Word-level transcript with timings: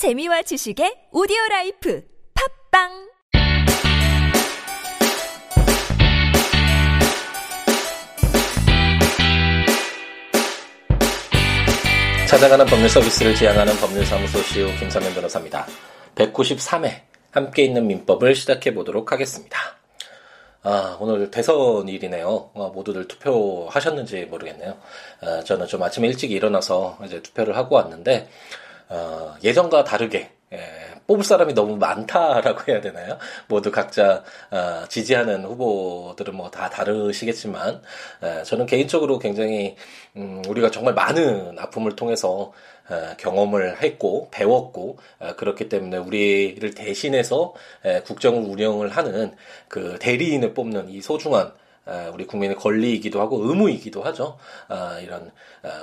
재미와 0.00 0.40
지식의 0.40 1.08
오디오 1.12 1.36
라이프 1.50 2.02
팟빵 2.72 2.88
찾아가는 12.26 12.64
법률 12.64 12.88
서비스를 12.88 13.34
지향하는 13.34 13.76
법률사무소 13.76 14.38
시우 14.44 14.68
김삼연 14.78 15.12
변호사입니다. 15.12 15.66
193회 16.14 17.02
함께 17.32 17.64
읽는 17.64 17.86
민법을 17.86 18.34
시작해 18.34 18.72
보도록 18.72 19.12
하겠습니다. 19.12 19.58
아, 20.62 20.96
오늘 20.98 21.30
대선일이네요. 21.30 22.52
어, 22.54 22.70
모두들 22.74 23.06
투표하셨는지 23.06 24.24
모르겠네요. 24.30 24.78
아, 25.20 25.44
저는 25.44 25.66
좀 25.66 25.82
아침에 25.82 26.08
일찍 26.08 26.30
일어나서 26.30 26.96
이제 27.04 27.20
투표를 27.20 27.54
하고 27.58 27.74
왔는데, 27.74 28.30
어, 28.90 29.34
예전과 29.42 29.84
다르게, 29.84 30.30
예, 30.52 30.58
뽑을 31.06 31.24
사람이 31.24 31.54
너무 31.54 31.76
많다라고 31.76 32.60
해야 32.68 32.80
되나요? 32.80 33.18
모두 33.48 33.70
각자 33.72 34.22
어, 34.50 34.84
지지하는 34.88 35.44
후보들은 35.44 36.34
뭐 36.36 36.50
다 36.50 36.68
다르시겠지만 36.70 37.82
에, 38.22 38.42
저는 38.44 38.66
개인적으로 38.66 39.18
굉장히 39.18 39.76
음, 40.16 40.42
우리가 40.48 40.70
정말 40.70 40.94
많은 40.94 41.56
아픔을 41.58 41.94
통해서 41.96 42.52
에, 42.90 43.16
경험을 43.16 43.82
했고 43.82 44.28
배웠고 44.32 44.98
에, 45.20 45.32
그렇기 45.34 45.68
때문에 45.68 45.96
우리를 45.98 46.74
대신해서 46.74 47.54
에, 47.84 48.00
국정을 48.02 48.42
운영을 48.42 48.88
하는 48.90 49.34
그 49.68 49.98
대리인을 50.00 50.54
뽑는 50.54 50.90
이 50.90 51.00
소중한 51.00 51.52
우리 52.12 52.26
국민의 52.26 52.56
권리이기도 52.56 53.20
하고 53.20 53.48
의무이기도 53.48 54.02
하죠. 54.02 54.38
아, 54.68 54.98
이런 55.00 55.30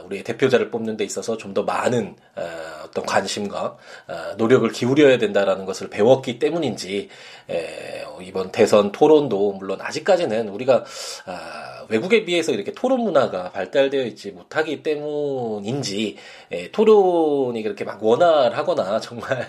우리 0.05 0.23
대표자를 0.23 0.71
뽑는 0.71 0.95
데 0.97 1.03
있어서 1.03 1.35
좀 1.37 1.53
더 1.53 1.63
많은 1.63 2.15
어떤 2.85 3.05
관심과 3.05 3.77
노력을 4.37 4.69
기울여야 4.69 5.17
된다라는 5.17 5.65
것을 5.65 5.89
배웠기 5.89 6.39
때문인지 6.39 7.09
이번 8.21 8.51
대선 8.51 8.91
토론도 8.91 9.53
물론 9.53 9.81
아직까지는 9.81 10.49
우리가 10.49 10.83
아, 11.25 11.76
외국에 11.89 12.25
비해서 12.25 12.51
이렇게 12.51 12.71
토론 12.71 13.01
문화가 13.01 13.51
발달되어 13.51 14.05
있지 14.05 14.31
못하기 14.31 14.83
때문인지 14.83 16.17
토론이 16.71 17.63
그렇게 17.63 17.83
막 17.83 18.03
원활하거나 18.03 18.99
정말 19.01 19.45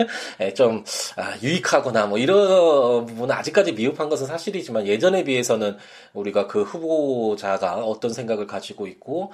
좀 0.55 0.85
아, 1.17 1.35
유익하거나 1.43 2.07
뭐 2.07 2.19
이런 2.19 3.07
부분은 3.07 3.35
아직까지 3.35 3.73
미흡한 3.73 4.09
것은 4.09 4.27
사실이지만 4.27 4.87
예전에 4.87 5.25
비해서는 5.25 5.77
우리가 6.13 6.47
그 6.47 6.63
후보자가 6.63 7.77
어떤 7.85 8.13
생각을 8.13 8.47
가지고 8.47 8.87
있고 8.87 9.33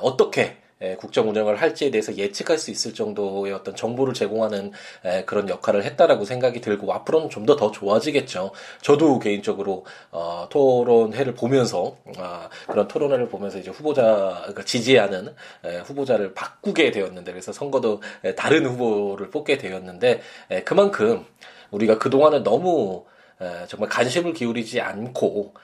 어떻게 0.00 0.56
국정 0.98 1.28
운영을 1.28 1.56
할지에 1.56 1.90
대해서 1.90 2.16
예측할 2.16 2.56
수 2.58 2.70
있을 2.70 2.94
정도의 2.94 3.52
어떤 3.52 3.76
정보를 3.76 4.14
제공하는 4.14 4.72
그런 5.26 5.48
역할을 5.48 5.84
했다라고 5.84 6.24
생각이 6.24 6.60
들고 6.60 6.92
앞으로는 6.92 7.28
좀 7.28 7.44
더 7.46 7.56
더 7.56 7.70
좋아지겠죠. 7.70 8.52
저도 8.80 9.18
개인적으로 9.18 9.84
어, 10.10 10.46
토론회를 10.50 11.34
보면서 11.34 11.96
아, 12.18 12.48
그런 12.66 12.86
토론회를 12.88 13.28
보면서 13.28 13.58
이제 13.58 13.70
후보자 13.70 14.38
그러니까 14.40 14.64
지지하는 14.64 15.34
후보자를 15.84 16.32
바꾸게 16.34 16.90
되었는데 16.92 17.32
그래서 17.32 17.52
선거도 17.52 18.00
다른 18.36 18.66
후보를 18.66 19.30
뽑게 19.30 19.58
되었는데 19.58 20.20
그만큼 20.64 21.24
우리가 21.70 21.98
그 21.98 22.08
동안은 22.10 22.42
너무 22.42 23.04
정말 23.68 23.88
관심을 23.88 24.32
기울이지 24.32 24.80
않고 24.80 25.54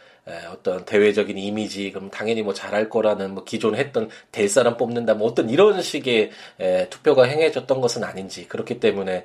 어떤 0.52 0.84
대외적인 0.84 1.38
이미지 1.38 1.92
그럼 1.92 2.10
당연히 2.10 2.42
뭐 2.42 2.52
잘할 2.52 2.88
거라는 2.88 3.34
뭐 3.34 3.44
기존 3.44 3.76
했던 3.76 4.08
될 4.32 4.48
사람 4.48 4.76
뽑는다 4.76 5.14
뭐 5.14 5.28
어떤 5.28 5.48
이런 5.48 5.80
식의 5.80 6.30
투표가 6.90 7.24
행해졌던 7.24 7.80
것은 7.80 8.02
아닌지 8.02 8.48
그렇기 8.48 8.80
때문에 8.80 9.24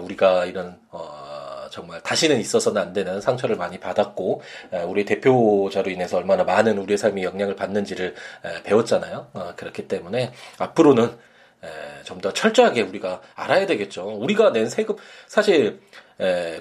우리가 0.00 0.44
이런 0.44 0.78
어 0.90 1.68
정말 1.70 2.00
다시는 2.02 2.38
있어서는 2.38 2.80
안 2.80 2.92
되는 2.92 3.20
상처를 3.20 3.56
많이 3.56 3.78
받았고 3.78 4.42
우리 4.86 5.04
대표자로 5.04 5.90
인해서 5.90 6.16
얼마나 6.16 6.44
많은 6.44 6.78
우리의 6.78 6.98
삶이 6.98 7.22
영향을 7.24 7.56
받는지를 7.56 8.14
배웠잖아요. 8.64 9.28
어, 9.32 9.52
그렇기 9.56 9.88
때문에 9.88 10.32
앞으로는 10.58 11.16
좀 12.04 12.20
더 12.20 12.32
철저하게 12.32 12.82
우리가 12.82 13.20
알아야 13.34 13.66
되겠죠. 13.66 14.06
우리가 14.08 14.52
낸 14.52 14.68
세금 14.68 14.96
사실 15.26 15.80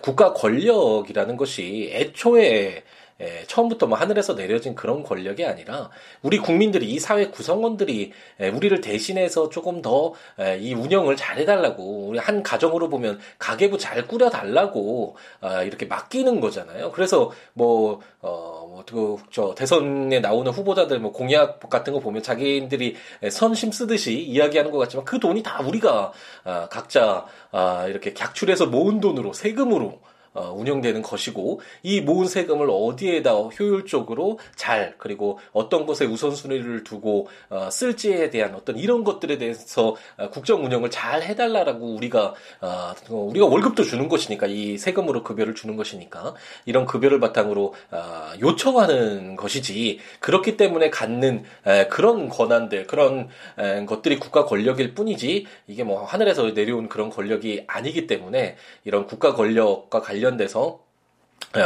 국가 0.01 0.33
권력이라는 0.33 1.37
것이 1.37 1.91
애초에 1.93 2.83
에, 3.19 3.43
처음부터 3.47 3.87
뭐 3.87 3.97
하늘에서 3.97 4.35
내려진 4.35 4.75
그런 4.75 5.03
권력이 5.03 5.45
아니라 5.45 5.89
우리 6.21 6.37
국민들이 6.37 6.89
이 6.91 6.99
사회 6.99 7.27
구성원들이 7.27 8.11
에, 8.39 8.49
우리를 8.49 8.81
대신해서 8.81 9.49
조금 9.49 9.81
더 9.81 10.13
이 10.59 10.73
운영을 10.73 11.15
잘해달라고 11.15 12.07
우리 12.09 12.19
한 12.19 12.43
가정으로 12.43 12.89
보면 12.89 13.19
가계부 13.39 13.77
잘 13.77 14.07
꾸려달라고 14.07 15.15
아, 15.41 15.63
이렇게 15.63 15.85
맡기는 15.85 16.39
거잖아요. 16.39 16.91
그래서 16.91 17.31
뭐 17.53 18.01
어, 18.21 18.83
뭐저 18.85 19.55
대선에 19.55 20.19
나오는 20.19 20.51
후보자들 20.51 20.99
뭐 20.99 21.11
공약 21.11 21.69
같은 21.69 21.93
거 21.93 21.99
보면 21.99 22.23
자기들이 22.23 22.95
선심 23.31 23.71
쓰듯이 23.71 24.19
이야기하는 24.19 24.71
것 24.71 24.77
같지만 24.79 25.05
그 25.05 25.19
돈이 25.19 25.43
다 25.43 25.61
우리가 25.61 26.11
아, 26.43 26.67
각자 26.69 27.25
아, 27.51 27.85
이렇게 27.87 28.13
객출해서 28.13 28.67
모은 28.67 28.99
돈으로 28.99 29.33
세금으로 29.33 29.99
어, 30.35 30.53
운영되는 30.55 31.01
것이고 31.01 31.61
이 31.81 32.01
모은 32.01 32.27
세금을 32.27 32.67
어디에다 32.69 33.31
효율적으로 33.31 34.37
잘 34.55 34.95
그리고 34.97 35.39
어떤 35.53 35.85
것에 35.85 36.05
우선순위를 36.05 36.83
두고 36.83 37.27
어, 37.49 37.69
쓸지에 37.71 38.29
대한 38.29 38.53
어떤 38.53 38.77
이런 38.77 39.03
것들에 39.03 39.37
대해서 39.37 39.95
어, 40.17 40.29
국정 40.29 40.63
운영을 40.65 40.91
잘 40.91 41.23
해달라라고 41.23 41.95
우리가 41.95 42.33
어, 42.61 42.93
우리가 43.09 43.45
월급도 43.45 43.83
주는 43.83 44.09
것이니까 44.09 44.47
이 44.47 44.77
세금으로 44.77 45.23
급여를 45.23 45.55
주는 45.55 45.77
것이니까 45.77 46.35
이런 46.65 46.85
급여를 46.85 47.19
바탕으로 47.19 47.73
어, 47.91 48.31
요청하는 48.41 49.35
것이지. 49.35 49.99
그렇기 50.19 50.57
때문에 50.57 50.89
갖는 50.89 51.43
에, 51.65 51.87
그런 51.87 52.29
권한들 52.29 52.87
그런 52.87 53.29
에, 53.57 53.85
것들이 53.85 54.19
국가 54.19 54.45
권력일 54.45 54.93
뿐이지 54.93 55.45
이게 55.67 55.83
뭐 55.83 56.03
하늘에서 56.03 56.51
내려온 56.51 56.89
그런 56.89 57.09
권력이 57.09 57.63
아니기 57.67 58.07
때문에 58.07 58.57
이런 58.83 59.05
국가 59.07 59.33
권력과 59.33 60.01
관련 60.01 60.24
관련돼서 60.25 60.79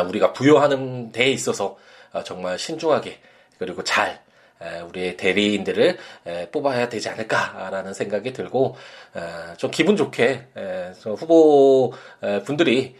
우리가 0.07 0.33
부여하는 0.33 1.11
데에 1.11 1.29
있어서 1.31 1.77
아, 2.11 2.23
정말 2.23 2.59
신중하게 2.59 3.19
그리고 3.57 3.83
잘 3.83 4.21
우리의 4.89 5.17
대리인들을 5.17 5.97
뽑아야 6.51 6.89
되지 6.89 7.09
않을까라는 7.09 7.93
생각이 7.93 8.33
들고 8.33 8.75
좀 9.57 9.71
기분 9.71 9.95
좋게 9.95 10.47
후보 11.17 11.93
분들이 12.45 12.95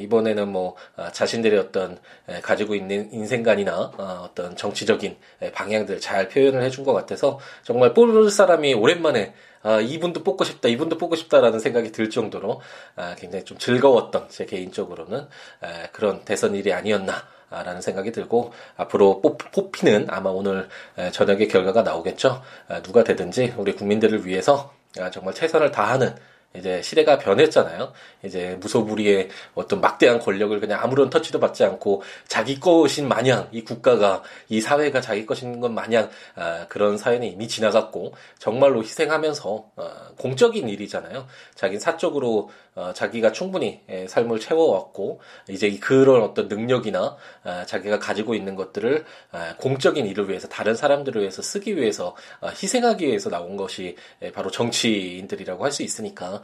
이번에는 0.00 0.48
뭐 0.48 0.76
아, 0.96 1.10
자신들의 1.10 1.58
어떤 1.58 1.98
가지고 2.42 2.74
있는 2.74 3.12
인생관이나 3.12 3.92
어, 3.96 4.20
어떤 4.24 4.56
정치적인 4.56 5.16
방향들 5.52 6.00
잘 6.00 6.28
표현을 6.28 6.62
해준 6.62 6.84
것 6.84 6.92
같아서 6.92 7.38
정말 7.62 7.94
뽑을 7.94 8.30
사람이 8.30 8.74
오랜만에 8.74 9.34
아, 9.62 9.80
이분도 9.80 10.22
뽑고 10.22 10.44
싶다, 10.44 10.68
이분도 10.68 10.96
뽑고 10.96 11.16
싶다라는 11.16 11.58
생각이 11.58 11.90
들 11.90 12.08
정도로 12.08 12.60
아, 12.94 13.16
굉장히 13.16 13.44
좀 13.44 13.58
즐거웠던 13.58 14.28
제 14.28 14.46
개인적으로는 14.46 15.26
아, 15.60 15.86
그런 15.92 16.24
대선 16.24 16.54
일이 16.54 16.72
아니었나. 16.72 17.35
라는 17.50 17.80
생각이 17.80 18.12
들고 18.12 18.52
앞으로 18.76 19.20
뽑, 19.20 19.76
히는 19.76 20.06
아마 20.10 20.30
오늘 20.30 20.68
저녁에 21.12 21.46
결과가 21.46 21.82
나오겠죠. 21.82 22.42
누가 22.82 23.04
되든지 23.04 23.54
우리 23.56 23.74
국민들을 23.74 24.26
위해서 24.26 24.72
정말 25.12 25.34
최선을 25.34 25.70
다하는 25.70 26.14
이제 26.54 26.82
시대가 26.82 27.18
변했잖아요. 27.18 27.92
이제 28.24 28.56
무소불위의 28.60 29.28
어떤 29.54 29.80
막대한 29.80 30.18
권력을 30.18 30.58
그냥 30.58 30.80
아무런 30.82 31.10
터치도 31.10 31.38
받지 31.38 31.64
않고 31.64 32.02
자기 32.26 32.58
것인 32.58 33.08
마냥 33.08 33.48
이 33.52 33.62
국가가 33.62 34.22
이 34.48 34.60
사회가 34.60 35.00
자기 35.00 35.26
것인 35.26 35.60
것 35.60 35.70
마냥 35.70 36.10
아, 36.34 36.66
그런 36.68 36.98
사회는 36.98 37.26
이미 37.28 37.46
지나갔고 37.46 38.14
정말로 38.38 38.82
희생하면서 38.82 39.70
어, 39.76 39.90
공적인 40.16 40.68
일이잖아요. 40.68 41.26
자기 41.54 41.78
사적으로 41.78 42.50
어, 42.74 42.92
자기가 42.92 43.32
충분히 43.32 43.80
예, 43.88 44.06
삶을 44.06 44.38
채워왔고 44.38 45.20
이제 45.48 45.78
그런 45.78 46.22
어떤 46.22 46.48
능력이나 46.48 47.16
아, 47.44 47.64
자기가 47.64 47.98
가지고 47.98 48.34
있는 48.34 48.54
것들을 48.54 49.04
아, 49.32 49.54
공적인 49.56 50.04
일을 50.06 50.28
위해서 50.28 50.46
다른 50.46 50.74
사람들을 50.74 51.22
위해서 51.22 51.40
쓰기 51.40 51.76
위해서 51.76 52.14
아, 52.40 52.48
희생하기 52.48 53.06
위해서 53.06 53.30
나온 53.30 53.56
것이 53.56 53.96
예, 54.22 54.30
바로 54.32 54.50
정치인들이라고 54.50 55.64
할 55.64 55.76
수 55.76 55.82
있으니까 55.82 56.35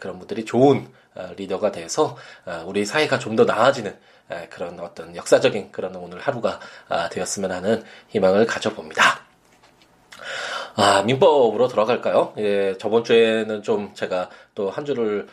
그런 0.00 0.18
분들이 0.18 0.44
좋은 0.44 0.88
어, 1.14 1.30
리더가 1.36 1.72
돼서 1.72 2.16
어, 2.46 2.64
우리 2.66 2.84
사회가 2.84 3.18
좀 3.18 3.36
더 3.36 3.44
나아지는 3.44 3.96
그런 4.50 4.78
어떤 4.80 5.14
역사적인 5.16 5.70
그런 5.72 5.94
오늘 5.96 6.18
하루가 6.20 6.60
되었으면 7.10 7.50
하는 7.52 7.82
희망을 8.08 8.46
가져봅니다. 8.46 9.20
아, 10.76 11.02
민법으로 11.02 11.68
돌아갈까요? 11.68 12.34
예, 12.38 12.76
저번 12.78 13.04
주에는 13.04 13.62
좀 13.62 13.94
제가 13.94 14.28
또 14.54 14.70
한 14.70 14.84
주를 14.84 15.26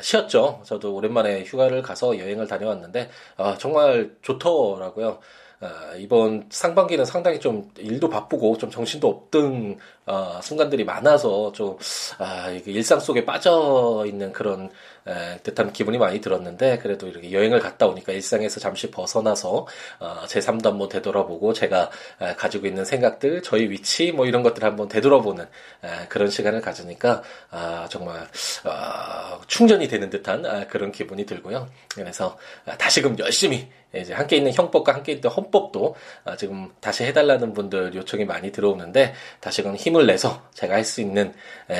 쉬었죠. 0.00 0.62
저도 0.64 0.94
오랜만에 0.94 1.44
휴가를 1.44 1.82
가서 1.82 2.18
여행을 2.18 2.46
다녀왔는데, 2.46 3.10
아, 3.36 3.56
정말 3.58 4.10
좋더라고요. 4.22 5.20
아, 5.62 5.94
이번 5.96 6.46
상반기는 6.50 7.04
상당히 7.04 7.38
좀 7.38 7.70
일도 7.78 8.08
바쁘고 8.10 8.58
좀 8.58 8.68
정신도 8.68 9.08
없던 9.08 9.78
어, 10.06 10.40
순간들이 10.42 10.84
많아서 10.84 11.52
좀 11.52 11.78
아, 12.18 12.50
일상 12.66 12.98
속에 12.98 13.24
빠져 13.24 14.04
있는 14.06 14.32
그런 14.32 14.70
에, 15.06 15.38
듯한 15.42 15.72
기분이 15.72 15.98
많이 15.98 16.20
들었는데 16.20 16.78
그래도 16.78 17.06
이렇게 17.06 17.32
여행을 17.32 17.60
갔다 17.60 17.86
오니까 17.86 18.12
일상에서 18.12 18.60
잠시 18.60 18.90
벗어나서 18.90 19.66
어, 20.00 20.16
제 20.26 20.40
3도 20.40 20.64
한번 20.64 20.88
되돌아보고 20.88 21.52
제가 21.52 21.90
에, 22.20 22.34
가지고 22.34 22.66
있는 22.66 22.84
생각들, 22.84 23.42
저희 23.42 23.68
위치 23.70 24.10
뭐 24.10 24.26
이런 24.26 24.42
것들 24.42 24.64
한번 24.64 24.88
되돌아보는 24.88 25.44
에, 25.44 26.06
그런 26.08 26.28
시간을 26.28 26.60
가지니까 26.60 27.22
아, 27.50 27.86
정말 27.88 28.20
어, 28.64 29.40
충전이 29.46 29.86
되는 29.86 30.10
듯한 30.10 30.44
아, 30.46 30.66
그런 30.66 30.90
기분이 30.90 31.24
들고요. 31.26 31.68
그래서 31.94 32.36
아, 32.66 32.76
다시금 32.76 33.18
열심히 33.18 33.68
이제 33.94 34.14
함께 34.14 34.36
있는 34.36 34.52
형법과 34.52 34.94
함께 34.94 35.12
있는 35.12 35.28
헌법도 35.30 35.94
아, 36.24 36.36
지금 36.36 36.70
다시 36.80 37.04
해달라는 37.04 37.52
분들 37.52 37.94
요청이 37.94 38.24
많이 38.24 38.50
들어오는데 38.52 39.14
다시금 39.40 39.76
힘을 39.76 40.06
내서 40.06 40.42
제가 40.54 40.74
할 40.74 40.82
수 40.84 41.00
있는 41.00 41.32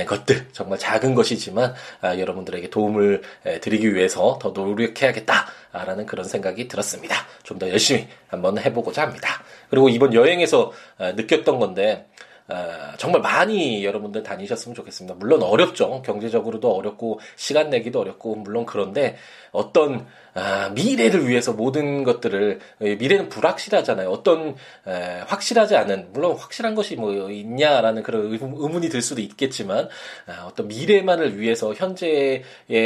것들 0.07 0.49
정말 0.53 0.79
작은 0.79 1.15
것이지만 1.15 1.75
아, 2.01 2.19
여러분들에게 2.19 2.71
도움을 2.71 3.23
드리기 3.61 3.95
위해서 3.95 4.39
더 4.41 4.51
노력해야겠다라는 4.51 6.07
그런 6.07 6.25
생각이 6.25 6.69
들었습니다. 6.69 7.15
좀 7.43 7.59
더 7.59 7.69
열심히 7.69 8.09
한번 8.29 8.59
해보고자 8.59 9.03
합니다. 9.03 9.43
그리고 9.69 9.89
이번 9.89 10.15
여행에서 10.15 10.73
아, 10.99 11.13
느꼈던 11.13 11.59
건데 11.59 12.07
정말 12.99 13.23
많이 13.23 13.85
여러분들 13.85 14.23
다니셨으면 14.23 14.75
좋겠습니다. 14.75 15.15
물론 15.19 15.43
어렵죠. 15.43 16.03
경제적으로도 16.03 16.75
어렵고 16.75 17.21
시간 17.37 17.71
내기도 17.71 18.01
어렵고 18.01 18.35
물론 18.37 18.67
그런데 18.67 19.17
어떤 19.53 20.07
아, 20.35 20.71
미래를 20.71 21.29
위해서 21.29 21.53
모든 21.53 22.05
것들을 22.05 22.61
미래는 22.81 23.29
불확실하잖아요. 23.29 24.09
어떤 24.09 24.57
에, 24.87 25.21
확실하지 25.27 25.77
않은 25.77 26.13
물론 26.13 26.37
확실한 26.37 26.75
것이 26.75 26.97
뭐 26.97 27.31
있냐라는 27.31 28.03
그런 28.03 28.33
의문이 28.33 28.89
들 28.89 29.03
수도 29.03 29.21
있겠지만 29.21 29.89
아, 30.27 30.47
어떤 30.47 30.69
미래만을 30.69 31.39
위해서 31.39 31.75
현재의 31.75 32.43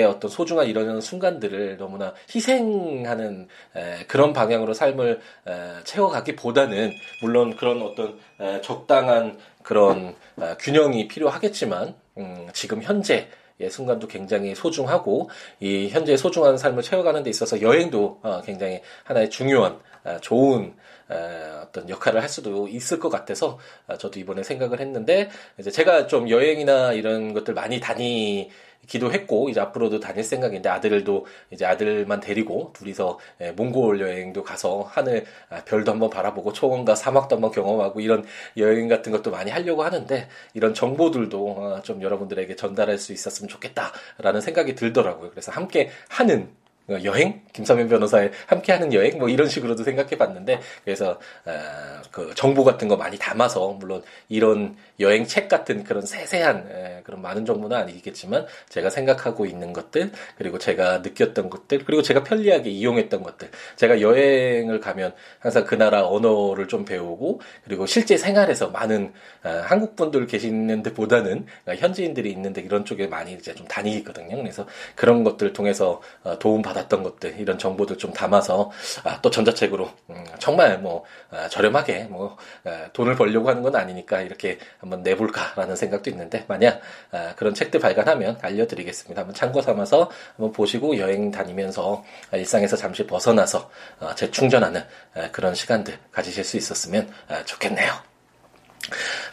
어떤 0.09 0.31
소중한 0.31 0.67
이런 0.67 1.01
순간들을 1.01 1.77
너무나 1.77 2.15
희생하는 2.35 3.49
에, 3.77 4.05
그런 4.09 4.33
방향으로 4.33 4.75
삶을 4.75 5.21
에, 5.47 5.53
채워가기보다는 5.85 6.93
물론 7.23 7.57
그런 7.57 7.81
어떤 7.83 8.19
에, 8.41 8.61
적당한 8.61 9.39
그런 9.63 10.15
아, 10.37 10.57
균형이 10.59 11.07
필요하겠지만 11.09 11.95
음, 12.19 12.49
지금 12.53 12.83
현재 12.83 13.29
예, 13.61 13.69
순간도 13.69 14.09
굉장히 14.09 14.55
소중하고 14.55 15.31
이 15.61 15.89
현재 15.89 16.17
소중한 16.17 16.59
삶을 16.59 16.83
채워가는 16.83 17.23
데 17.23 17.31
있어서 17.31 17.61
여행도 17.63 18.21
어, 18.23 18.43
굉장히 18.43 18.83
하나의 19.05 19.31
중요한 19.31 19.81
아, 20.05 20.19
좋은 20.19 20.75
아, 21.09 21.65
어떤 21.67 21.89
역할을 21.89 22.21
할 22.21 22.29
수도 22.29 22.69
있을 22.69 22.99
것 22.99 23.09
같아서 23.09 23.59
아, 23.87 23.97
저도 23.97 24.21
이번에 24.21 24.43
생각을 24.43 24.81
했는데 24.81 25.31
이제 25.59 25.71
제가 25.71 26.07
좀 26.07 26.29
여행이나 26.29 26.93
이런 26.93 27.33
것들 27.33 27.55
많이 27.55 27.81
다니 27.81 28.51
기도했고 28.87 29.49
이제 29.49 29.61
앞으로도 29.61 30.01
다닐 30.01 30.23
생각인데 30.23 30.69
아들도 30.69 31.27
이제 31.51 31.67
아들만 31.67 32.21
데리고 32.21 32.73
둘이서 32.75 33.19
예, 33.41 33.53
몽골 33.53 34.01
여행도 34.01 34.43
가서 34.43 34.89
하늘 34.91 35.25
아, 35.51 35.63
별도 35.65 35.93
한번 35.93 36.11
바라보고 36.11 36.53
초원과 36.53 36.95
사막도 36.95 37.37
한번 37.37 37.51
경험하고 37.51 38.01
이런 38.01 38.25
여행 38.57 38.89
같은 38.89 39.13
것도 39.13 39.31
많이 39.31 39.51
하려고 39.51 39.83
하는데 39.83 40.29
이런 40.55 40.75
정보들도 40.75 41.51
어, 41.51 41.83
좀 41.83 42.03
여러분들에게 42.03 42.55
전달할 42.57 42.99
수 42.99 43.13
있었으면 43.13 43.49
좋겠다라는 43.49 44.41
생각이 44.41 44.75
들더라고요. 44.75 45.31
그래서 45.31 45.53
함께 45.53 45.91
하는 46.09 46.49
어, 46.89 46.97
여행 47.03 47.43
김사면 47.53 47.89
변호사의 47.89 48.31
함께하는 48.47 48.93
여행 48.93 49.19
뭐 49.19 49.29
이런 49.29 49.49
식으로도 49.49 49.83
생각해봤는데 49.83 50.61
그래서 50.85 51.19
어, 51.45 52.03
그 52.13 52.33
정보 52.35 52.63
같은 52.65 52.89
거 52.89 52.97
많이 52.97 53.19
담아서 53.19 53.73
물론 53.73 54.03
이런 54.29 54.77
여행 55.01 55.27
책 55.27 55.49
같은 55.49 55.83
그런 55.83 56.05
세세한 56.05 56.69
에, 56.71 57.01
그런 57.03 57.21
많은 57.21 57.45
정보는 57.45 57.77
아니겠지만 57.77 58.47
제가 58.69 58.91
생각하고 58.91 59.47
있는 59.47 59.73
것들 59.73 60.13
그리고 60.39 60.59
제가 60.59 60.99
느꼈던 60.99 61.51
것들 61.51 61.85
그리고 61.85 62.03
제가 62.03 62.23
편리하게 62.23 62.71
이용했던 62.71 63.23
것들 63.23 63.51
제가 63.75 64.01
여행을 64.01 64.81
가면 64.81 65.13
항상 65.41 65.65
그 65.65 65.75
나라 65.75 66.07
언어를 66.07 66.69
좀 66.69 66.85
배우고 66.85 67.41
그리고 67.65 67.87
실제 67.87 68.17
생활에서 68.17 68.69
많은 68.69 69.13
어, 69.43 69.49
한국 69.65 69.97
분들 69.97 70.27
계시는 70.27 70.83
데보다는 70.85 71.47
현지인들이 71.67 72.31
있는데 72.31 72.61
이런 72.61 72.85
쪽에 72.85 73.07
많이 73.07 73.33
이제 73.33 73.55
좀 73.55 73.67
다니거든요. 73.67 74.37
그래서 74.37 74.67
그런 74.95 75.25
것들 75.25 75.53
통해서 75.53 76.01
어, 76.23 76.39
도움 76.39 76.63
받 76.63 76.77
받았던 76.77 77.03
것들 77.03 77.41
이런 77.41 77.59
정보들 77.59 77.97
좀 77.97 78.13
담아서 78.13 78.71
아, 79.05 79.21
또 79.23 79.31
전자책으로 79.31 79.91
음, 80.11 80.25
정말 80.39 80.79
뭐 80.79 81.05
아, 81.31 81.49
저렴하게 81.49 82.05
뭐 82.05 82.37
아, 82.65 82.89
돈을 82.93 83.17
벌려고 83.17 83.49
하는 83.49 83.63
건 83.63 83.75
아니니까 83.77 84.21
이렇게 84.21 84.59
한번 84.87 85.03
내볼까라는 85.03 85.77
생각도 85.77 86.11
있는데 86.11 86.45
만약 86.49 86.81
아, 87.11 87.35
그런 87.37 87.55
책들 87.55 87.81
발간하면 87.81 88.39
알려드리겠습니다. 88.41 89.21
한번 89.21 89.35
참고 89.35 89.61
삼아서 89.61 90.11
한번 90.37 90.53
보시고 90.53 90.97
여행 90.99 91.31
다니면서 91.31 92.05
일상에서 92.33 92.77
잠시 92.77 93.07
벗어나서 93.07 93.71
아, 94.01 94.15
재충전하는 94.15 94.83
아, 95.15 95.31
그런 95.33 95.55
시간들 95.55 95.99
가지실 96.13 96.45
수 96.45 96.57
있었으면 96.57 97.11
아, 97.29 97.45
좋겠네요. 97.45 97.93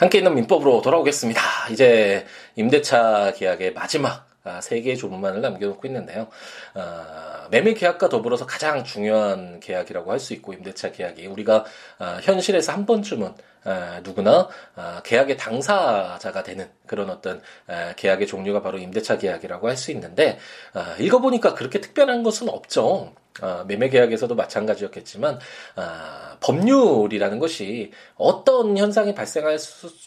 함께 0.00 0.18
있는 0.18 0.34
민법으로 0.34 0.82
돌아오겠습니다. 0.82 1.40
이제 1.70 2.26
임대차 2.56 3.34
계약의 3.36 3.74
마지막 3.74 4.26
아, 4.42 4.60
세 4.60 4.80
개의 4.82 4.98
조문만을 4.98 5.40
남겨놓고 5.40 5.86
있는데요. 5.86 6.28
아, 6.74 7.46
매매 7.50 7.72
계약과 7.72 8.08
더불어서 8.10 8.44
가장 8.44 8.84
중요한 8.84 9.60
계약이라고 9.60 10.10
할 10.10 10.18
수 10.18 10.34
있고 10.34 10.52
임대차 10.52 10.92
계약이 10.92 11.26
우리가 11.28 11.64
아, 11.98 12.18
현실에서 12.22 12.72
한 12.72 12.84
번쯤은 12.84 13.34
누구나 14.02 14.48
계약의 15.04 15.36
당사자가 15.36 16.42
되는 16.42 16.68
그런 16.86 17.10
어떤 17.10 17.40
계약의 17.96 18.26
종류가 18.26 18.62
바로 18.62 18.78
임대차 18.78 19.18
계약이라고 19.18 19.68
할 19.68 19.76
수 19.76 19.90
있는데 19.90 20.38
읽어보니까 21.00 21.54
그렇게 21.54 21.80
특별한 21.80 22.22
것은 22.22 22.48
없죠. 22.48 23.12
어, 23.42 23.64
매매 23.66 23.88
계약에서도 23.88 24.32
마찬가지였겠지만 24.32 25.40
어, 25.74 26.36
법률이라는 26.38 27.40
것이 27.40 27.90
어떤 28.14 28.78
현상이 28.78 29.12
발생할 29.12 29.58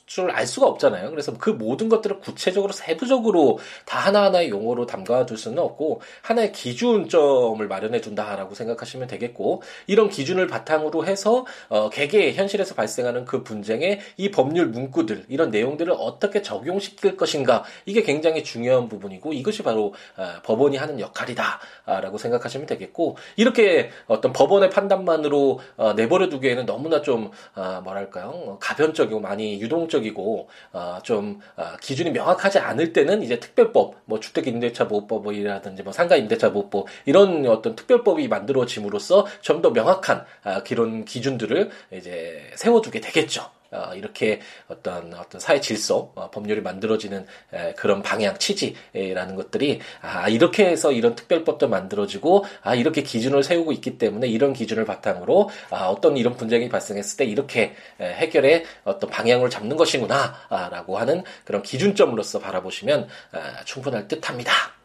줄 0.05 0.31
알 0.31 0.47
수가 0.47 0.67
없잖아요. 0.67 1.09
그래서 1.09 1.33
그 1.37 1.49
모든 1.49 1.89
것들을 1.89 2.21
구체적으로 2.21 2.71
세부적으로 2.71 3.59
다 3.85 3.99
하나하나의 3.99 4.49
용어로 4.49 4.85
담가둘 4.85 5.37
수는 5.37 5.59
없고 5.59 5.99
하나의 6.21 6.53
기준점을 6.53 7.67
마련해 7.67 7.99
둔다라고 7.99 8.55
생각하시면 8.55 9.09
되겠고 9.09 9.61
이런 9.87 10.07
기준을 10.07 10.47
바탕으로 10.47 11.05
해서 11.05 11.45
어, 11.67 11.89
개개 11.89 12.31
현실에서 12.31 12.75
발생하는 12.75 13.25
그 13.25 13.43
분쟁에 13.47 13.99
이 14.17 14.31
법률 14.31 14.67
문구들 14.67 15.25
이런 15.27 15.51
내용들을 15.51 15.93
어떻게 15.97 16.41
적용시킬 16.41 17.17
것인가 17.17 17.63
이게 17.85 18.01
굉장히 18.03 18.43
중요한 18.43 18.87
부분이고 18.87 19.33
이것이 19.33 19.63
바로 19.63 19.93
어, 20.15 20.41
법원이 20.43 20.77
하는 20.77 20.99
역할이다라고 20.99 22.17
생각하시면 22.17 22.67
되겠고 22.67 23.17
이렇게 23.35 23.89
어떤 24.07 24.31
법원의 24.33 24.69
판단만으로 24.69 25.59
어, 25.75 25.93
내버려 25.93 26.29
두기에는 26.29 26.65
너무나 26.65 27.01
좀 27.01 27.31
어, 27.55 27.81
뭐랄까요 27.83 28.57
가변적이고 28.61 29.19
많이 29.19 29.59
유동적이고 29.61 30.49
어, 30.73 30.99
좀 31.03 31.39
어, 31.57 31.63
기준이 31.81 32.11
명확하지 32.11 32.59
않을 32.59 32.93
때는 32.93 33.21
이제 33.23 33.39
특별법 33.39 33.95
뭐 34.05 34.19
주택임대차보호법이라든지 34.19 35.83
뭐 35.83 35.91
상가임대차보호법 35.93 36.87
이런 37.05 37.45
어떤 37.47 37.75
특별법이 37.75 38.27
만들어짐으로써 38.27 39.25
좀 39.41 39.57
더 39.61 39.71
명확한 39.71 40.25
아, 40.43 40.63
그런 40.63 41.05
기준들을 41.05 41.69
이제 41.91 42.51
세워두게 42.55 43.01
되겠죠. 43.01 43.36
어, 43.71 43.93
이렇게 43.95 44.39
어떤 44.67 45.13
어떤 45.13 45.39
사회 45.39 45.59
질서, 45.59 46.11
어, 46.15 46.29
법률이 46.31 46.61
만들어지는 46.61 47.25
에, 47.53 47.73
그런 47.73 48.01
방향, 48.01 48.37
취지라는 48.37 49.35
것들이 49.35 49.79
아 50.01 50.29
이렇게 50.29 50.65
해서 50.65 50.91
이런 50.91 51.15
특별법도 51.15 51.67
만들어지고 51.67 52.45
아 52.61 52.75
이렇게 52.75 53.03
기준을 53.03 53.43
세우고 53.43 53.71
있기 53.73 53.97
때문에 53.97 54.27
이런 54.27 54.53
기준을 54.53 54.85
바탕으로 54.85 55.49
아 55.69 55.87
어떤 55.87 56.17
이런 56.17 56.35
분쟁이 56.37 56.69
발생했을 56.69 57.17
때 57.17 57.25
이렇게 57.25 57.75
에, 57.99 58.13
해결의 58.13 58.65
어떤 58.83 59.09
방향을 59.09 59.49
잡는 59.49 59.77
것이구나라고 59.77 60.97
하는 60.97 61.23
그런 61.43 61.61
기준점으로서 61.61 62.39
바라보시면 62.39 63.07
아, 63.31 63.63
충분할 63.65 64.07
듯합니다. 64.07 64.76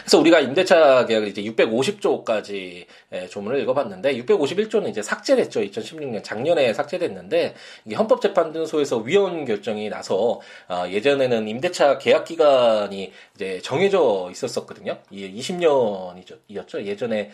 그래서 0.00 0.18
우리가 0.18 0.40
임대차 0.40 1.06
계약을 1.06 1.28
이제 1.28 1.42
650조까지 1.42 2.86
조문을 3.30 3.60
읽어봤는데 3.60 4.16
651조는 4.24 4.88
이제 4.88 5.02
삭제를 5.02 5.44
했죠. 5.44 5.60
2016년 5.60 6.22
작년에 6.22 6.72
삭제됐는데 6.72 7.54
이게 7.84 7.96
헌법재판소에서 7.96 8.98
위헌 8.98 9.44
결정이 9.44 9.88
나서 9.88 10.40
아, 10.68 10.88
예전에는 10.88 11.48
임대차 11.48 11.98
계약 11.98 12.24
기간이 12.24 13.12
이제 13.34 13.60
정해져 13.62 14.28
있었었거든요. 14.30 14.98
이게 15.10 15.32
20년이었죠. 15.32 16.84
예전에 16.84 17.30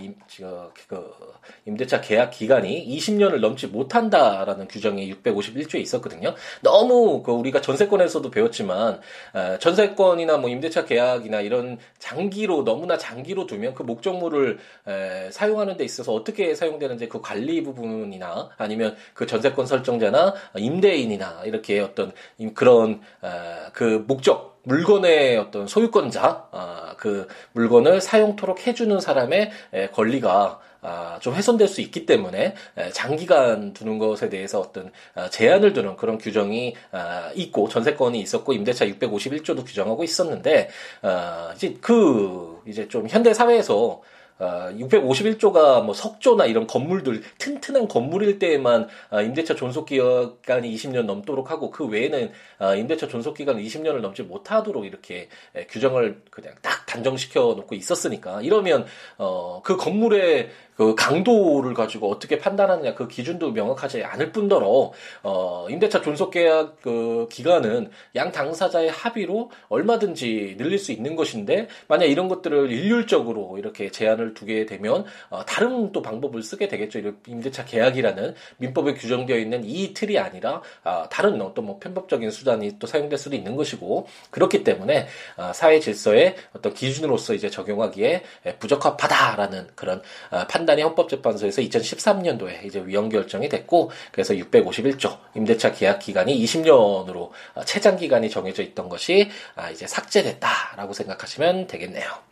임, 0.00 0.14
그 0.86 1.14
임대차 1.66 2.00
계약 2.00 2.30
기간이 2.30 2.86
20년을 2.98 3.40
넘지 3.40 3.66
못한다라는 3.68 4.68
규정이 4.68 5.12
651조에 5.14 5.80
있었거든요. 5.80 6.34
너무 6.60 7.22
그 7.22 7.32
우리가 7.32 7.60
전세권에서도 7.60 8.30
배웠지만 8.30 9.00
전세권이나 9.60 10.38
뭐 10.38 10.50
임대차 10.50 10.84
계약이나 10.84 11.40
이런 11.40 11.61
장기로 11.98 12.64
너무나 12.64 12.98
장기로 12.98 13.46
두면 13.46 13.74
그 13.74 13.82
목적물을 13.82 14.58
에, 14.86 15.30
사용하는 15.30 15.76
데 15.76 15.84
있어서 15.84 16.12
어떻게 16.12 16.54
사용되는지 16.54 17.08
그 17.08 17.20
관리 17.20 17.62
부분이나 17.62 18.50
아니면 18.56 18.96
그 19.14 19.26
전세권 19.26 19.66
설정자나 19.66 20.34
임대인이나 20.56 21.42
이렇게 21.44 21.80
어떤 21.80 22.12
그런 22.54 23.00
에, 23.22 23.28
그 23.72 24.04
목적 24.06 24.52
물건의 24.64 25.38
어떤 25.38 25.66
소유권자, 25.66 26.48
아, 26.52 26.94
그 26.96 27.26
물건을 27.52 28.00
사용토록 28.00 28.66
해주는 28.66 29.00
사람의 29.00 29.50
에, 29.72 29.88
권리가 29.88 30.30
아, 30.32 30.58
좀 31.20 31.34
훼손될 31.34 31.68
수 31.68 31.80
있기 31.80 32.06
때문에 32.06 32.54
장기간 32.92 33.72
두는 33.72 33.98
것에 33.98 34.28
대해서 34.28 34.60
어떤 34.60 34.90
아, 35.14 35.30
제한을 35.30 35.72
두는 35.72 35.96
그런 35.96 36.18
규정이 36.18 36.74
아, 36.90 37.30
있고 37.34 37.68
전세권이 37.68 38.20
있었고 38.20 38.52
임대차 38.52 38.86
651조도 38.86 39.64
규정하고 39.64 40.04
있었는데 40.04 40.68
이제 41.54 41.76
그 41.80 42.60
이제 42.66 42.88
좀 42.88 43.06
현대 43.08 43.32
사회에서 43.32 44.02
어, 44.42 44.70
651조가 44.76 45.84
뭐 45.84 45.94
석조나 45.94 46.46
이런 46.46 46.66
건물들 46.66 47.22
튼튼한 47.38 47.86
건물일 47.86 48.40
때에만 48.40 48.88
어, 49.10 49.22
임대차 49.22 49.54
존속 49.54 49.86
기간이 49.86 50.74
20년 50.74 51.04
넘도록 51.04 51.52
하고 51.52 51.70
그 51.70 51.86
외에는 51.86 52.32
어, 52.58 52.74
임대차 52.74 53.06
존속 53.06 53.34
기간 53.34 53.58
20년을 53.58 54.00
넘지 54.00 54.24
못하도록 54.24 54.84
이렇게 54.84 55.28
에, 55.54 55.66
규정을 55.66 56.22
그냥 56.30 56.54
딱 56.60 56.86
단정시켜 56.86 57.54
놓고 57.56 57.76
있었으니까 57.76 58.42
이러면 58.42 58.86
어, 59.16 59.62
그 59.62 59.76
건물의 59.76 60.50
그 60.82 60.94
강도를 60.96 61.74
가지고 61.74 62.10
어떻게 62.10 62.38
판단하느냐 62.38 62.94
그 62.94 63.06
기준도 63.06 63.52
명확하지 63.52 64.02
않을 64.02 64.32
뿐더러 64.32 64.92
어 65.22 65.66
임대차 65.70 66.02
존속 66.02 66.32
계약 66.32 66.80
그 66.82 67.28
기간은 67.30 67.90
양 68.16 68.32
당사자의 68.32 68.90
합의로 68.90 69.50
얼마든지 69.68 70.56
늘릴 70.58 70.78
수 70.78 70.90
있는 70.90 71.14
것인데 71.14 71.68
만약 71.86 72.06
이런 72.06 72.26
것들을 72.26 72.72
일률적으로 72.72 73.58
이렇게 73.58 73.90
제한을 73.92 74.34
두게 74.34 74.66
되면 74.66 75.04
어 75.30 75.44
다른 75.44 75.92
또 75.92 76.02
방법을 76.02 76.42
쓰게 76.42 76.66
되겠죠. 76.66 77.00
임대차 77.28 77.64
계약이라는 77.64 78.34
민법에 78.56 78.94
규정되어 78.94 79.38
있는 79.38 79.64
이 79.64 79.94
틀이 79.94 80.18
아니라 80.18 80.62
아 80.82 81.06
다른 81.10 81.40
어떤 81.40 81.66
뭐 81.66 81.78
편법적인 81.78 82.30
수단이 82.32 82.80
또 82.80 82.88
사용될 82.88 83.18
수도 83.18 83.36
있는 83.36 83.54
것이고 83.54 84.08
그렇기 84.30 84.64
때문에 84.64 85.06
아 85.36 85.52
사회 85.52 85.78
질서의 85.78 86.34
어떤 86.56 86.74
기준으로서 86.74 87.34
이제 87.34 87.48
적용하기에 87.48 88.24
부적합하다라는 88.58 89.68
그런 89.76 90.02
아, 90.30 90.46
판 90.48 90.66
판단이 90.72 90.82
헌법재판소에서 90.82 91.62
2013년도에 91.62 92.64
이제 92.64 92.82
위헌 92.84 93.08
결정이 93.08 93.48
됐고 93.48 93.90
그래서 94.10 94.34
651조 94.34 95.18
임대차 95.36 95.72
계약 95.72 95.98
기간이 95.98 96.42
20년으로 96.44 97.30
어, 97.54 97.64
최장 97.64 97.96
기간이 97.96 98.30
정해져 98.30 98.62
있던 98.62 98.88
것이 98.88 99.30
아, 99.54 99.70
이제 99.70 99.86
삭제됐다라고 99.86 100.92
생각하시면 100.92 101.66
되겠네요. 101.66 102.31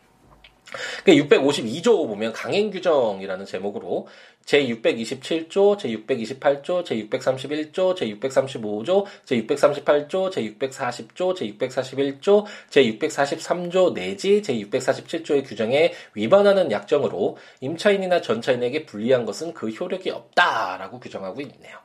652조 1.05 2.07
보면 2.07 2.33
강행 2.33 2.71
규정이라는 2.71 3.45
제목으로 3.45 4.07
제627조, 4.45 5.77
제628조, 5.77 6.83
제631조, 6.83 7.95
제635조, 7.95 9.05
제638조, 9.25 10.31
제640조, 10.31 11.57
제641조, 11.57 12.45
제643조 12.69 13.93
내지 13.93 14.41
제647조의 14.41 15.47
규정에 15.47 15.93
위반하는 16.13 16.71
약정으로 16.71 17.37
임차인이나 17.59 18.21
전차인에게 18.21 18.85
불리한 18.85 19.25
것은 19.25 19.53
그 19.53 19.69
효력이 19.69 20.09
없다라고 20.09 20.99
규정하고 20.99 21.41
있네요. 21.41 21.77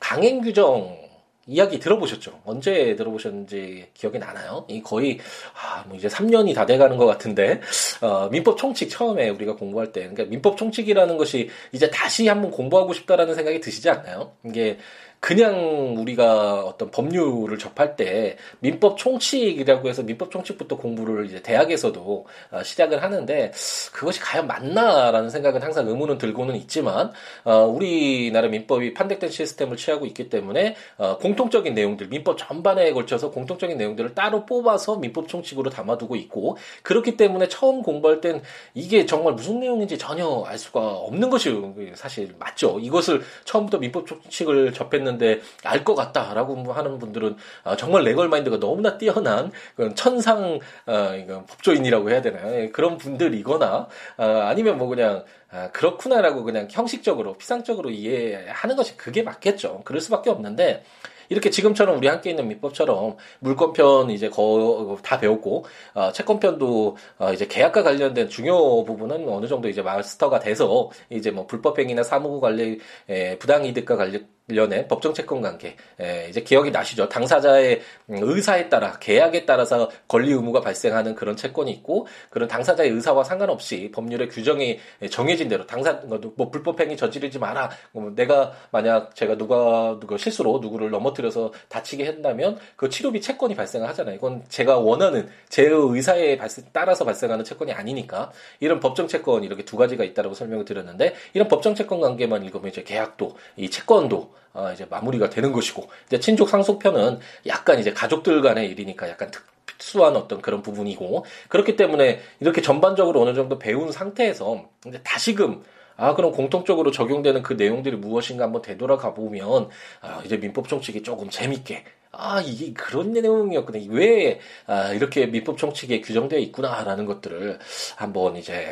강행 0.00 0.40
규정 0.40 1.03
이야기 1.46 1.78
들어보셨죠? 1.78 2.40
언제 2.44 2.96
들어보셨는지 2.96 3.88
기억이 3.94 4.18
나나요? 4.18 4.64
이 4.68 4.82
거의 4.82 5.18
아, 5.54 5.84
뭐 5.86 5.96
이제 5.96 6.08
3년이 6.08 6.54
다 6.54 6.66
돼가는 6.66 6.96
것 6.96 7.06
같은데 7.06 7.60
어, 8.00 8.28
민법 8.30 8.56
총칙 8.56 8.90
처음에 8.90 9.28
우리가 9.30 9.56
공부할 9.56 9.92
때, 9.92 10.00
그러니까 10.00 10.24
민법 10.24 10.56
총칙이라는 10.56 11.16
것이 11.16 11.50
이제 11.72 11.90
다시 11.90 12.26
한번 12.28 12.50
공부하고 12.50 12.92
싶다라는 12.92 13.34
생각이 13.34 13.60
드시지 13.60 13.90
않나요? 13.90 14.32
이게 14.44 14.78
그냥 15.24 15.94
우리가 15.96 16.60
어떤 16.66 16.90
법률을 16.90 17.56
접할 17.56 17.96
때 17.96 18.36
민법 18.58 18.98
총칙이라고 18.98 19.88
해서 19.88 20.02
민법 20.02 20.30
총칙부터 20.30 20.76
공부를 20.76 21.24
이제 21.24 21.40
대학에서도 21.40 22.26
어, 22.50 22.62
시작을 22.62 23.02
하는데 23.02 23.50
그것이 23.94 24.20
과연 24.20 24.46
맞나라는 24.46 25.30
생각은 25.30 25.62
항상 25.62 25.88
의문은 25.88 26.18
들고는 26.18 26.56
있지만 26.56 27.10
어, 27.42 27.60
우리나라 27.64 28.48
민법이 28.48 28.92
판택된 28.92 29.30
시스템을 29.30 29.78
취하고 29.78 30.04
있기 30.04 30.28
때문에 30.28 30.76
어, 30.98 31.16
공통적인 31.16 31.72
내용들 31.72 32.08
민법 32.08 32.36
전반에 32.36 32.92
걸쳐서 32.92 33.30
공통적인 33.30 33.78
내용들을 33.78 34.14
따로 34.14 34.44
뽑아서 34.44 34.96
민법 34.96 35.28
총칙으로 35.28 35.70
담아두고 35.70 36.16
있고 36.16 36.58
그렇기 36.82 37.16
때문에 37.16 37.48
처음 37.48 37.80
공부할 37.80 38.20
땐 38.20 38.42
이게 38.74 39.06
정말 39.06 39.32
무슨 39.32 39.60
내용인지 39.60 39.96
전혀 39.96 40.44
알 40.46 40.58
수가 40.58 40.80
없는 40.80 41.30
것이 41.30 41.50
사실 41.94 42.34
맞죠. 42.38 42.78
이것을 42.78 43.22
처음부터 43.46 43.78
민법 43.78 44.06
총칙을 44.06 44.74
접했는 44.74 45.13
있는데 45.14 45.40
알 45.64 45.84
것 45.84 45.94
같다라고 45.94 46.72
하는 46.72 46.98
분들은 46.98 47.36
아, 47.64 47.76
정말 47.76 48.04
레걸 48.04 48.28
마인드가 48.28 48.58
너무나 48.58 48.96
뛰어난 48.96 49.50
천상 49.94 50.58
어, 50.86 51.44
법조인이라고 51.48 52.10
해야 52.10 52.22
되나요? 52.22 52.54
예, 52.62 52.68
그런 52.70 52.96
분들이거나 52.96 53.88
아, 54.16 54.24
아니면 54.48 54.78
뭐 54.78 54.88
그냥 54.88 55.24
아, 55.50 55.70
그렇구나라고 55.72 56.42
그냥 56.42 56.68
형식적으로 56.70 57.34
피상적으로 57.34 57.90
이해하는 57.90 58.76
것이 58.76 58.96
그게 58.96 59.22
맞겠죠. 59.22 59.82
그럴 59.84 60.00
수밖에 60.00 60.30
없는데 60.30 60.84
이렇게 61.30 61.48
지금처럼 61.50 61.96
우리 61.98 62.06
함께 62.08 62.30
있는 62.30 62.48
민법처럼 62.48 63.16
물권편 63.40 64.10
이제 64.10 64.28
거 64.30 64.96
다 65.02 65.18
배웠고 65.18 65.64
어, 65.94 66.12
채권편도 66.12 66.96
어, 67.18 67.32
이제 67.32 67.46
계약과 67.46 67.82
관련된 67.82 68.28
중요 68.28 68.84
부분은 68.84 69.28
어느 69.28 69.46
정도 69.46 69.68
이제 69.68 69.82
마스터가 69.82 70.38
돼서 70.40 70.90
이제 71.10 71.30
뭐 71.30 71.46
불법행위나 71.46 72.02
사무부 72.02 72.40
관리 72.40 72.78
에, 73.08 73.38
부당이득과 73.38 73.96
관련 73.96 74.26
관련해 74.48 74.88
법정 74.88 75.14
채권 75.14 75.40
관계 75.40 75.76
에, 75.98 76.28
이제 76.28 76.42
기억이 76.42 76.70
나시죠? 76.70 77.08
당사자의 77.08 77.80
의사에 78.08 78.68
따라 78.68 78.98
계약에 78.98 79.46
따라서 79.46 79.90
권리 80.06 80.32
의무가 80.32 80.60
발생하는 80.60 81.14
그런 81.14 81.34
채권이 81.34 81.70
있고 81.72 82.06
그런 82.28 82.46
당사자의 82.46 82.90
의사와 82.90 83.24
상관없이 83.24 83.90
법률의 83.94 84.28
규정이 84.28 84.78
정해진 85.10 85.48
대로 85.48 85.66
당사 85.66 85.94
뭐 86.04 86.50
불법행위 86.50 86.96
저지르지 86.96 87.38
마라. 87.38 87.70
뭐 87.92 88.12
내가 88.14 88.52
만약 88.70 89.14
제가 89.16 89.36
누가 89.36 89.98
누가 89.98 90.18
실수로 90.18 90.58
누구를 90.60 90.90
넘어뜨려서 90.90 91.52
다치게 91.68 92.04
한다면 92.04 92.58
그 92.76 92.90
치료비 92.90 93.22
채권이 93.22 93.54
발생을 93.54 93.88
하잖아요. 93.88 94.16
이건 94.16 94.44
제가 94.48 94.78
원하는 94.78 95.28
제 95.48 95.64
의사에 95.64 96.36
발생, 96.36 96.64
따라서 96.72 97.06
발생하는 97.06 97.44
채권이 97.44 97.72
아니니까 97.72 98.30
이런 98.60 98.80
법정 98.80 99.08
채권 99.08 99.42
이렇게 99.42 99.64
두 99.64 99.78
가지가 99.78 100.04
있다라고 100.04 100.34
설명을 100.34 100.66
드렸는데 100.66 101.14
이런 101.32 101.48
법정 101.48 101.74
채권 101.74 102.00
관계만 102.00 102.44
읽으면 102.44 102.68
이제 102.68 102.82
계약도 102.82 103.36
이 103.56 103.70
채권도 103.70 104.33
어, 104.52 104.70
이제 104.72 104.86
마무리가 104.88 105.30
되는 105.30 105.52
것이고 105.52 105.88
이제 106.06 106.20
친족 106.20 106.48
상속편은 106.48 107.18
약간 107.46 107.78
이제 107.78 107.92
가족들 107.92 108.42
간의 108.42 108.70
일이니까 108.70 109.08
약간 109.08 109.30
특수한 109.66 110.16
어떤 110.16 110.40
그런 110.40 110.62
부분이고 110.62 111.24
그렇기 111.48 111.76
때문에 111.76 112.20
이렇게 112.40 112.62
전반적으로 112.62 113.20
어느 113.22 113.34
정도 113.34 113.58
배운 113.58 113.90
상태에서 113.92 114.68
이제 114.86 115.00
다시금 115.02 115.62
아, 115.96 116.14
그럼 116.14 116.32
공통적으로 116.32 116.90
적용되는 116.90 117.42
그 117.42 117.52
내용들이 117.52 117.96
무엇인가 117.96 118.44
한번 118.44 118.62
되돌아가 118.62 119.14
보면, 119.14 119.68
아, 120.00 120.22
이제 120.24 120.36
민법 120.36 120.66
총칙이 120.68 121.04
조금 121.04 121.30
재밌게, 121.30 121.84
아, 122.10 122.40
이게 122.40 122.72
그런 122.72 123.12
내용이었구나. 123.12 123.78
왜, 123.90 124.40
아, 124.66 124.92
이렇게 124.92 125.26
민법 125.26 125.56
총칙에 125.56 126.00
규정되어 126.00 126.38
있구나라는 126.40 127.06
것들을 127.06 127.58
한번 127.96 128.36
이제 128.36 128.66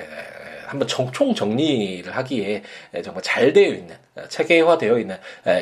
한번 0.72 0.88
총 0.88 1.34
정리를 1.34 2.10
하기에 2.14 2.62
정말 3.04 3.22
잘 3.22 3.52
되어 3.52 3.68
있는 3.72 3.94
체계화되어 4.28 4.98
있는 4.98 5.16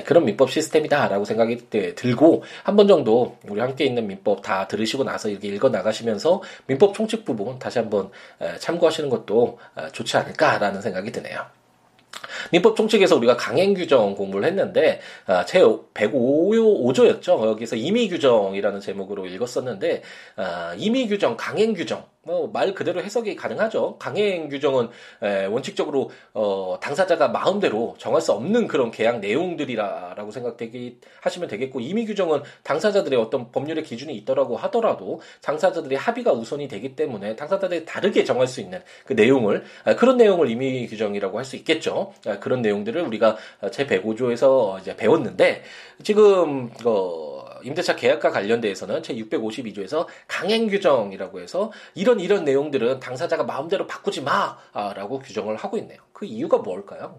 그런 0.05 0.25
민법 0.25 0.51
시스템이다라고 0.51 1.25
생각이 1.25 1.69
들고 1.69 2.45
한 2.63 2.77
번 2.77 2.89
정도 2.89 3.37
우리 3.49 3.61
함께 3.61 3.85
있는 3.85 4.07
민법 4.07 4.43
다 4.43 4.67
들으시고 4.69 5.05
나서 5.05 5.29
이렇게 5.29 5.49
읽어 5.49 5.69
나가시면서 5.69 6.43
민법 6.67 6.95
총칙 6.95 7.25
부분 7.25 7.59
다시 7.59 7.79
한번 7.79 8.11
참고하시는 8.61 9.11
것도 9.11 9.59
좋지 9.93 10.17
않을까라는 10.17 10.81
생각이 10.81 11.11
드네요. 11.13 11.45
민법 12.53 12.77
총칙에서 12.77 13.17
우리가 13.17 13.37
강행 13.37 13.75
규정 13.75 14.15
공부를 14.15 14.47
했는데 14.47 15.01
아, 15.27 15.45
제 15.45 15.61
105조였죠. 15.61 17.47
여기서 17.47 17.77
임의 17.77 18.09
규정이라는 18.09 18.81
제목으로 18.81 19.27
읽었었는데 19.27 20.03
아, 20.37 20.75
임의 20.77 21.09
규정, 21.09 21.37
강행 21.37 21.75
규정 21.75 22.05
뭐 22.23 22.51
말 22.53 22.75
그대로 22.75 23.03
해석이 23.03 23.37
가능하죠. 23.37 23.97
강행 23.99 24.49
규정은 24.49 24.89
에, 25.23 25.47
원칙적으로 25.47 26.11
어, 26.35 26.79
당사자가 26.81 27.29
마음대로 27.29 27.95
정할 27.99 28.21
수 28.21 28.33
없는 28.33 28.67
그런 28.67 28.91
계약 28.91 29.21
내용들이라라고 29.21 30.31
생각되기 30.31 30.99
하시면 31.23 31.49
되겠고 31.49 31.81
임의 31.81 32.07
규정은 32.07 32.43
당사자들의 32.63 33.19
어떤 33.19 33.51
법률의 33.51 33.85
기준이 33.85 34.15
있더라고 34.19 34.57
하더라도 34.57 35.21
당사자들의 35.43 35.97
합의가 35.97 36.33
우선이 36.33 36.69
되기 36.69 36.95
때문에 36.97 37.37
당사자들이 37.37 37.85
다르게 37.87 38.25
정할 38.25 38.47
수 38.47 38.61
있는 38.61 38.83
그 39.07 39.15
내용을 39.15 39.65
아, 39.85 39.97
그런 39.97 40.17
내용을 40.17 40.51
임의 40.51 40.87
규정이라고 40.89 41.39
할 41.39 41.45
수 41.51 41.57
있겠죠. 41.57 42.13
아, 42.27 42.39
그런 42.39 42.63
내용들을 42.63 43.01
우리가 43.03 43.37
제 43.73 43.87
105조에서 43.87 44.81
이제 44.81 44.95
배웠는데 44.95 45.63
지금 46.05 46.71
어 46.85 47.40
임대차 47.63 47.97
계약과 47.97 48.31
관련돼서는 48.31 49.03
제 49.03 49.15
652조에서 49.15 50.07
강행 50.27 50.69
규정이라고 50.69 51.41
해서 51.41 51.73
이런 51.95 52.21
이런 52.21 52.45
내용들은 52.45 53.01
당사자가 53.01 53.45
마음대로 53.45 53.87
바꾸지 53.87 54.23
마라고 54.23 55.19
규정을 55.21 55.57
하고 55.57 55.79
있네요. 55.79 55.99
그 56.13 56.25
이유가 56.25 56.59
뭘까요? 56.59 57.19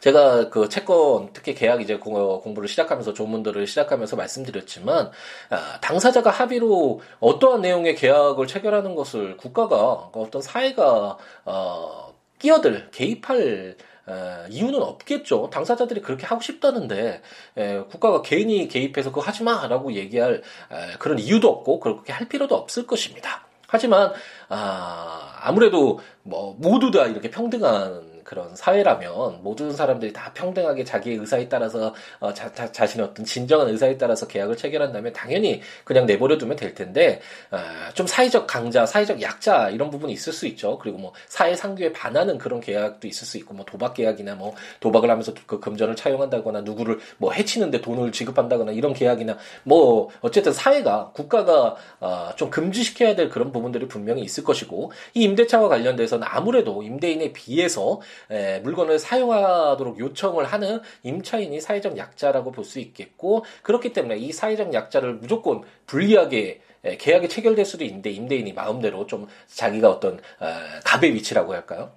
제가 0.00 0.48
그 0.48 0.68
채권 0.68 1.30
특히 1.32 1.54
계약 1.54 1.82
이제 1.82 1.96
공부를 1.96 2.68
시작하면서 2.68 3.12
조문들을 3.12 3.66
시작하면서 3.66 4.16
말씀드렸지만 4.16 5.10
아, 5.50 5.78
당사자가 5.80 6.30
합의로 6.30 7.00
어떠한 7.20 7.60
내용의 7.60 7.96
계약을 7.96 8.46
체결하는 8.46 8.94
것을 8.94 9.36
국가가 9.36 10.10
어떤 10.12 10.40
사회가 10.40 11.18
어, 11.44 12.14
끼어들 12.38 12.90
개입할 12.90 13.76
에, 14.10 14.48
이유는 14.50 14.82
없겠죠. 14.82 15.50
당사자들이 15.50 16.02
그렇게 16.02 16.26
하고 16.26 16.40
싶다는데 16.42 17.22
에, 17.56 17.78
국가가 17.90 18.22
개인이 18.22 18.66
개입해서 18.68 19.10
그거 19.10 19.20
하지 19.20 19.44
마라고 19.44 19.92
얘기할 19.92 20.34
에, 20.34 20.98
그런 20.98 21.18
이유도 21.18 21.48
없고 21.48 21.80
그렇게 21.80 22.12
할 22.12 22.28
필요도 22.28 22.54
없을 22.54 22.86
것입니다. 22.86 23.46
하지만 23.70 24.12
아, 24.48 25.32
아무래도 25.40 26.00
뭐 26.22 26.56
모두 26.58 26.90
다 26.90 27.06
이렇게 27.06 27.30
평등한 27.30 28.09
그런 28.24 28.54
사회라면 28.56 29.42
모든 29.42 29.72
사람들이 29.72 30.12
다 30.12 30.32
평등하게 30.34 30.84
자기의 30.84 31.18
의사에 31.18 31.48
따라서 31.48 31.94
어, 32.18 32.32
자, 32.32 32.52
자, 32.52 32.70
자신의 32.70 33.06
어떤 33.06 33.24
진정한 33.24 33.68
의사에 33.68 33.96
따라서 33.98 34.26
계약을 34.26 34.56
체결한다면 34.56 35.12
당연히 35.12 35.60
그냥 35.84 36.06
내버려 36.06 36.38
두면 36.38 36.56
될 36.56 36.74
텐데 36.74 37.20
어, 37.50 37.58
좀 37.94 38.06
사회적 38.06 38.46
강자, 38.46 38.86
사회적 38.86 39.22
약자 39.22 39.70
이런 39.70 39.90
부분이 39.90 40.12
있을 40.12 40.32
수 40.32 40.46
있죠. 40.48 40.78
그리고 40.78 40.98
뭐 40.98 41.12
사회 41.26 41.54
상규에 41.54 41.92
반하는 41.92 42.38
그런 42.38 42.60
계약도 42.60 43.08
있을 43.08 43.26
수 43.26 43.36
있고 43.38 43.54
뭐 43.54 43.64
도박 43.64 43.94
계약이나 43.94 44.34
뭐 44.34 44.54
도박을 44.80 45.10
하면서 45.10 45.32
그 45.46 45.60
금전을 45.60 45.96
차용한다거나 45.96 46.62
누구를 46.62 46.98
뭐 47.18 47.32
해치는데 47.32 47.80
돈을 47.80 48.12
지급한다거나 48.12 48.72
이런 48.72 48.92
계약이나 48.92 49.36
뭐 49.64 50.08
어쨌든 50.20 50.52
사회가 50.52 51.10
국가가 51.14 51.76
어, 52.00 52.30
좀 52.36 52.50
금지시켜야 52.50 53.14
될 53.14 53.28
그런 53.28 53.52
부분들이 53.52 53.88
분명히 53.88 54.22
있을 54.22 54.44
것이고 54.44 54.92
이 55.14 55.22
임대차와 55.22 55.68
관련돼서는 55.68 56.26
아무래도 56.28 56.82
임대인에 56.82 57.32
비해서 57.32 58.00
에, 58.30 58.60
물건을 58.60 58.98
사용하도록 58.98 59.98
요청을 59.98 60.44
하는 60.44 60.80
임차인이 61.02 61.60
사회적 61.60 61.96
약자라고 61.96 62.52
볼 62.52 62.64
수 62.64 62.78
있겠고 62.78 63.44
그렇기 63.62 63.92
때문에 63.92 64.16
이 64.16 64.32
사회적 64.32 64.72
약자를 64.74 65.14
무조건 65.14 65.62
불리하게 65.86 66.60
계약이 66.98 67.28
체결될 67.28 67.64
수도 67.64 67.84
있는데 67.84 68.10
임대인이 68.10 68.52
마음대로 68.52 69.06
좀 69.06 69.26
자기가 69.48 69.90
어떤 69.90 70.18
어, 70.38 70.46
갑의 70.84 71.12
위치라고 71.14 71.52
할까요? 71.52 71.92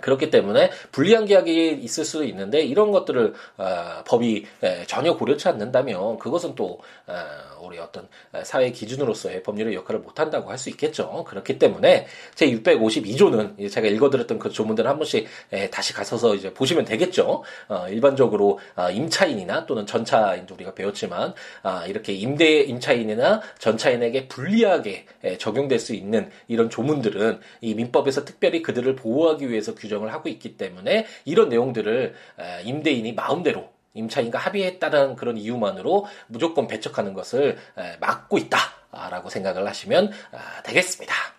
그렇기 0.00 0.30
때문에 0.30 0.70
불리한 0.92 1.26
계약이 1.26 1.78
있을 1.82 2.04
수도 2.04 2.24
있는데 2.24 2.62
이런 2.62 2.90
것들을 2.90 3.34
어, 3.58 4.02
법이 4.06 4.46
에, 4.62 4.84
전혀 4.86 5.16
고려치 5.16 5.48
않는다면 5.48 6.18
그것은 6.18 6.54
또 6.54 6.80
어, 7.06 7.14
우리 7.62 7.78
어떤 7.78 8.08
사회 8.42 8.70
기준으로서의 8.70 9.42
법률의 9.42 9.74
역할을 9.74 10.00
못한다고 10.00 10.50
할 10.50 10.58
수 10.64 10.70
있겠죠. 10.70 11.24
그렇기 11.24 11.58
때문에 11.58 12.06
제 12.34 12.50
652조는 12.50 13.70
제가 13.70 13.86
읽어드렸던 13.88 14.38
그 14.38 14.50
조문들 14.50 14.86
한 14.86 14.96
번씩 14.98 15.26
에, 15.52 15.70
다시 15.70 15.92
가서서 15.92 16.34
이제 16.34 16.52
보시면 16.52 16.84
되겠죠. 16.84 17.42
어, 17.68 17.86
일반적으로 17.88 18.58
어, 18.76 18.90
임차인이나 18.90 19.66
또는 19.66 19.86
전차인 19.86 20.46
우리가 20.50 20.74
배웠지만 20.74 21.34
아, 21.62 21.86
이렇게 21.86 22.12
임대 22.12 22.60
임차인이나 22.60 23.42
전차인에게 23.58 24.28
불리하게 24.28 25.06
에, 25.22 25.38
적용될 25.38 25.78
수 25.78 25.94
있는 25.94 26.30
이런 26.48 26.70
조문들은 26.70 27.40
이 27.60 27.74
민법에서 27.74 28.24
특별히 28.24 28.62
그들을 28.62 28.96
보호하기 28.96 29.50
위해서 29.50 29.74
규정을 29.84 30.12
하고 30.12 30.28
있기 30.28 30.56
때문에 30.56 31.06
이런 31.24 31.50
내용들을 31.50 32.14
임대인이 32.64 33.12
마음대로 33.12 33.68
임차인과 33.94 34.38
합의했다는 34.38 35.14
그런 35.16 35.36
이유만으로 35.36 36.06
무조건 36.26 36.66
배척하는 36.66 37.14
것을 37.14 37.58
막고 38.00 38.38
있다라고 38.38 39.28
생각을 39.30 39.66
하시면 39.66 40.10
아, 40.32 40.62
되겠습니다. 40.62 41.33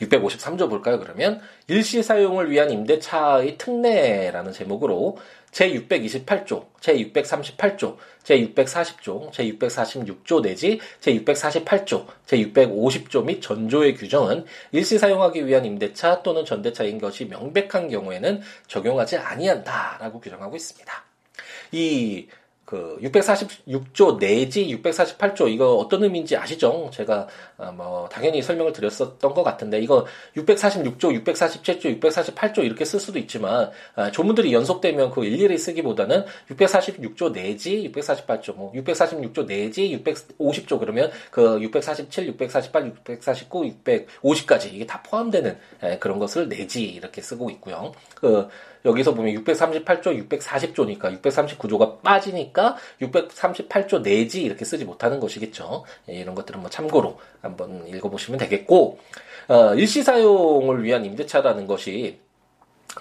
653조 0.00 0.68
볼까요, 0.68 0.98
그러면? 0.98 1.40
일시 1.68 2.02
사용을 2.02 2.50
위한 2.50 2.70
임대차의 2.70 3.58
특례라는 3.58 4.52
제목으로 4.52 5.18
제628조, 5.52 6.66
제638조, 6.80 7.96
제640조, 8.22 9.32
제646조 9.32 10.42
내지 10.42 10.80
제648조, 11.00 12.06
제650조 12.26 13.24
및 13.24 13.40
전조의 13.40 13.94
규정은 13.94 14.44
일시 14.72 14.98
사용하기 14.98 15.46
위한 15.46 15.64
임대차 15.64 16.22
또는 16.22 16.44
전대차인 16.44 16.98
것이 16.98 17.24
명백한 17.26 17.88
경우에는 17.88 18.42
적용하지 18.66 19.16
아니한다라고 19.16 20.20
규정하고 20.20 20.56
있습니다. 20.56 21.04
이 21.72 22.28
그 22.66 22.98
646조 23.00 24.18
내지 24.18 24.66
648조 24.82 25.48
이거 25.48 25.76
어떤 25.76 26.02
의미인지 26.02 26.36
아시죠? 26.36 26.90
제가 26.92 27.28
어, 27.56 27.70
뭐 27.70 28.08
당연히 28.10 28.42
설명을 28.42 28.72
드렸었던 28.72 29.32
것 29.32 29.44
같은데 29.44 29.78
이거 29.78 30.04
646조, 30.36 31.24
647조, 31.24 32.00
648조 32.00 32.64
이렇게 32.64 32.84
쓸 32.84 32.98
수도 32.98 33.20
있지만 33.20 33.70
아, 33.94 34.10
조문들이 34.10 34.52
연속되면 34.52 35.12
그 35.12 35.24
일일이 35.24 35.56
쓰기보다는 35.56 36.24
646조 36.50 37.32
내지 37.32 37.88
648조, 37.94 38.56
뭐 38.56 38.72
646조 38.72 39.46
내지 39.46 40.02
650조 40.04 40.80
그러면 40.80 41.12
그 41.30 41.60
647, 41.62 42.26
648, 42.26 42.94
649, 43.08 43.76
650까지 43.84 44.74
이게 44.74 44.84
다 44.84 45.00
포함되는 45.04 45.56
그런 46.00 46.18
것을 46.18 46.48
내지 46.48 46.82
이렇게 46.82 47.22
쓰고 47.22 47.48
있고요. 47.50 47.92
그 48.16 48.48
여기서 48.86 49.14
보면 49.14 49.34
638조, 49.42 50.28
640조니까 50.28 51.20
639조가 51.20 52.02
빠지니까 52.02 52.55
638조 53.00 54.02
내지 54.02 54.42
이렇게 54.42 54.64
쓰지 54.64 54.84
못하는 54.84 55.20
것이겠죠. 55.20 55.84
예, 56.08 56.14
이런 56.14 56.34
것들은 56.34 56.60
뭐 56.60 56.70
참고로 56.70 57.18
한번 57.40 57.86
읽어보시면 57.88 58.38
되겠고, 58.38 58.98
어, 59.48 59.74
일시 59.74 60.02
사용을 60.02 60.82
위한 60.82 61.04
임대차라는 61.04 61.66
것이 61.66 62.18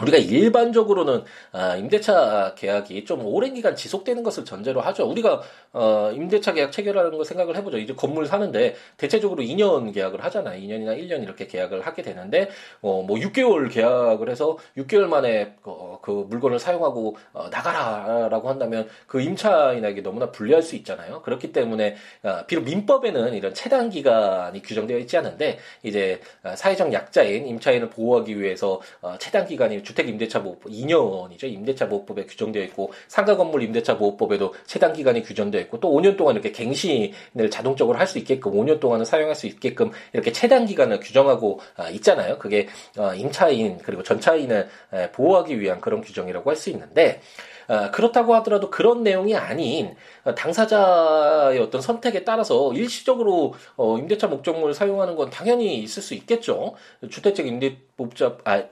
우리가 0.01 0.17
일반적으로는 0.17 1.23
아, 1.51 1.75
임대차 1.77 2.55
계약이 2.57 3.05
좀 3.05 3.25
오랜 3.25 3.53
기간 3.53 3.75
지속되는 3.75 4.23
것을 4.23 4.43
전제로 4.45 4.81
하죠. 4.81 5.07
우리가 5.07 5.41
어, 5.73 6.11
임대차 6.13 6.53
계약 6.53 6.71
체결하는 6.71 7.17
거 7.17 7.23
생각을 7.23 7.55
해보죠. 7.57 7.77
이제 7.77 7.93
건물 7.93 8.25
사는데 8.25 8.75
대체적으로 8.97 9.43
2년 9.43 9.93
계약을 9.93 10.23
하잖아요. 10.25 10.59
2년이나 10.61 10.97
1년 10.97 11.23
이렇게 11.23 11.47
계약을 11.47 11.85
하게 11.85 12.01
되는데 12.01 12.49
어, 12.81 13.03
뭐 13.03 13.17
6개월 13.17 13.71
계약을 13.71 14.29
해서 14.29 14.57
6개월 14.77 15.07
만에 15.07 15.55
어, 15.63 15.99
그 16.01 16.25
물건을 16.29 16.59
사용하고 16.59 17.17
어, 17.33 17.49
나가라라고 17.49 18.49
한다면 18.49 18.87
그 19.07 19.21
임차인에게 19.21 20.01
너무나 20.01 20.31
불리할 20.31 20.61
수 20.61 20.75
있잖아요. 20.75 21.21
그렇기 21.21 21.53
때문에 21.53 21.95
어, 22.23 22.45
비록 22.47 22.63
민법에는 22.65 23.33
이런 23.33 23.53
체당 23.53 23.89
기간이 23.89 24.61
규정되어 24.61 24.97
있지 24.99 25.17
않은데 25.17 25.59
이제 25.83 26.19
어, 26.43 26.55
사회적 26.55 26.91
약자인 26.91 27.47
임차인을 27.47 27.89
보호하기 27.89 28.39
위해서 28.39 28.81
어, 29.01 29.17
체당 29.19 29.45
기간이 29.45 29.84
주택 29.85 30.09
임대차 30.09 30.43
보호법 30.43 30.71
2년이죠. 30.71 31.43
임대차 31.45 31.87
보호법에 31.87 32.25
규정되어 32.25 32.63
있고 32.63 32.91
상가 33.07 33.37
건물 33.37 33.63
임대차 33.63 33.97
보호법에도 33.97 34.53
최단 34.65 34.91
기간이 34.93 35.23
규정되어 35.23 35.61
있고 35.61 35.79
또 35.79 35.91
5년 35.93 36.17
동안 36.17 36.35
이렇게 36.35 36.51
갱신을 36.51 37.49
자동적으로 37.51 37.97
할 37.97 38.05
수 38.07 38.17
있게끔 38.19 38.51
5년 38.53 38.79
동안은 38.79 39.05
사용할 39.05 39.35
수 39.35 39.47
있게끔 39.47 39.91
이렇게 40.13 40.31
최단 40.31 40.65
기간을 40.65 40.99
규정하고 40.99 41.59
아, 41.75 41.89
있잖아요. 41.89 42.37
그게 42.39 42.67
어, 42.97 43.13
임차인 43.15 43.79
그리고 43.79 44.03
전차인을 44.03 44.67
보호하기 45.13 45.59
위한 45.59 45.79
그런 45.81 46.01
규정이라고 46.01 46.49
할 46.49 46.55
수 46.57 46.69
있는데 46.69 47.21
아, 47.53 47.54
그렇다고 47.91 48.35
하더라도 48.35 48.69
그런 48.69 49.03
내용이 49.03 49.35
아닌 49.35 49.95
당사자의 50.35 51.59
어떤 51.59 51.81
선택에 51.81 52.23
따라서 52.23 52.73
일시적으로 52.73 53.53
어, 53.75 53.97
임대차 53.97 54.27
목적물 54.27 54.73
사용하는 54.73 55.15
건 55.15 55.29
당연히 55.29 55.77
있을 55.77 56.01
수 56.01 56.13
있겠죠. 56.15 56.75
주택적 57.09 57.45
임대보호자 57.45 58.37
아 58.43 58.63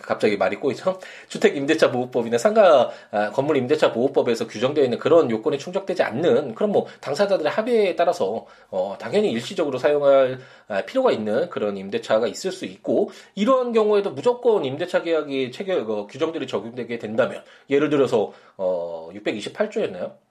갑자기 0.00 0.36
말이 0.36 0.56
꼬이죠. 0.56 0.98
주택 1.28 1.56
임대차 1.56 1.90
보호법이나 1.90 2.38
상가 2.38 2.90
아, 3.10 3.30
건물 3.30 3.56
임대차 3.56 3.92
보호법에서 3.92 4.46
규정되어 4.46 4.84
있는 4.84 4.98
그런 4.98 5.30
요건이 5.30 5.58
충족되지 5.58 6.02
않는 6.02 6.54
그런 6.54 6.72
뭐 6.72 6.86
당사자들의 7.00 7.50
합의에 7.50 7.96
따라서 7.96 8.46
어, 8.70 8.96
당연히 8.98 9.30
일시적으로 9.32 9.78
사용할 9.78 10.38
아, 10.68 10.82
필요가 10.82 11.10
있는 11.10 11.48
그런 11.48 11.76
임대차가 11.76 12.26
있을 12.26 12.52
수 12.52 12.64
있고 12.66 13.10
이러한 13.34 13.72
경우에도 13.72 14.10
무조건 14.10 14.64
임대차 14.64 15.02
계약이 15.02 15.52
체결 15.52 15.80
어, 15.88 16.06
규정들이 16.06 16.46
적용되게 16.46 16.98
된다면 16.98 17.42
예를 17.70 17.88
들어서 17.88 18.32
어 18.56 19.10
628조였나요? 19.12 20.27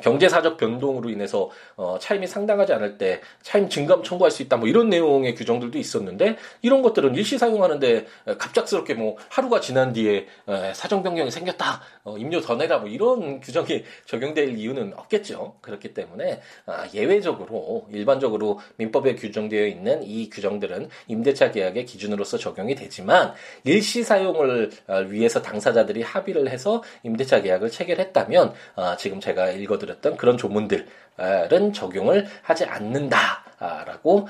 경제사적 0.00 0.56
변동으로 0.56 1.10
인해서 1.10 1.50
어, 1.76 1.98
차임이 2.00 2.26
상당하지 2.26 2.72
않을 2.72 2.98
때 2.98 3.20
차임 3.42 3.68
증감 3.68 4.02
청구할 4.02 4.30
수 4.30 4.42
있다 4.42 4.56
뭐 4.56 4.68
이런 4.68 4.88
내용의 4.88 5.34
규정들도 5.34 5.78
있었는데 5.78 6.36
이런 6.62 6.82
것들은 6.82 7.14
일시 7.14 7.38
사용하는데 7.38 8.06
갑작스럽게 8.38 8.94
뭐 8.94 9.16
하루가 9.28 9.60
지난 9.60 9.92
뒤에 9.92 10.26
에, 10.48 10.74
사정 10.74 11.02
변경이 11.02 11.30
생겼다 11.30 11.82
어, 12.04 12.16
임료 12.18 12.40
더 12.40 12.56
내라 12.56 12.78
뭐 12.78 12.88
이런 12.88 13.40
규정이 13.40 13.84
적용될 14.06 14.56
이유는 14.58 14.94
없겠죠. 14.96 15.56
그렇기 15.60 15.94
때문에 15.94 16.40
아, 16.66 16.88
예외적으로 16.94 17.86
일반적으로 17.90 18.60
민법에 18.76 19.14
규정되어 19.16 19.66
있는 19.66 20.02
이 20.02 20.28
규정들은 20.30 20.88
임대차 21.08 21.50
계약의 21.50 21.86
기준으로서 21.86 22.38
적용이 22.38 22.74
되지만 22.74 23.34
일시 23.64 24.02
사용을 24.02 24.70
어, 24.88 24.98
위해서 25.08 25.42
당사자들이 25.42 26.02
합의를 26.02 26.48
해서 26.48 26.82
임대차 27.02 27.42
계약을 27.42 27.70
체결했다면 27.70 28.54
아, 28.76 28.96
지금 28.96 29.20
제가 29.20 29.50
읽어 29.50 29.78
읽어드렸던 29.82 30.16
그런 30.16 30.36
조문들은 30.36 31.72
적용을 31.74 32.26
하지 32.42 32.64
않는다라고 32.64 34.28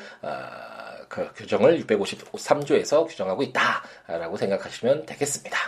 그 1.09 1.33
규정을 1.35 1.85
653조에서 1.85 3.07
규정하고 3.07 3.43
있다라고 3.43 4.37
생각하시면 4.37 5.07
되겠습니다. 5.07 5.59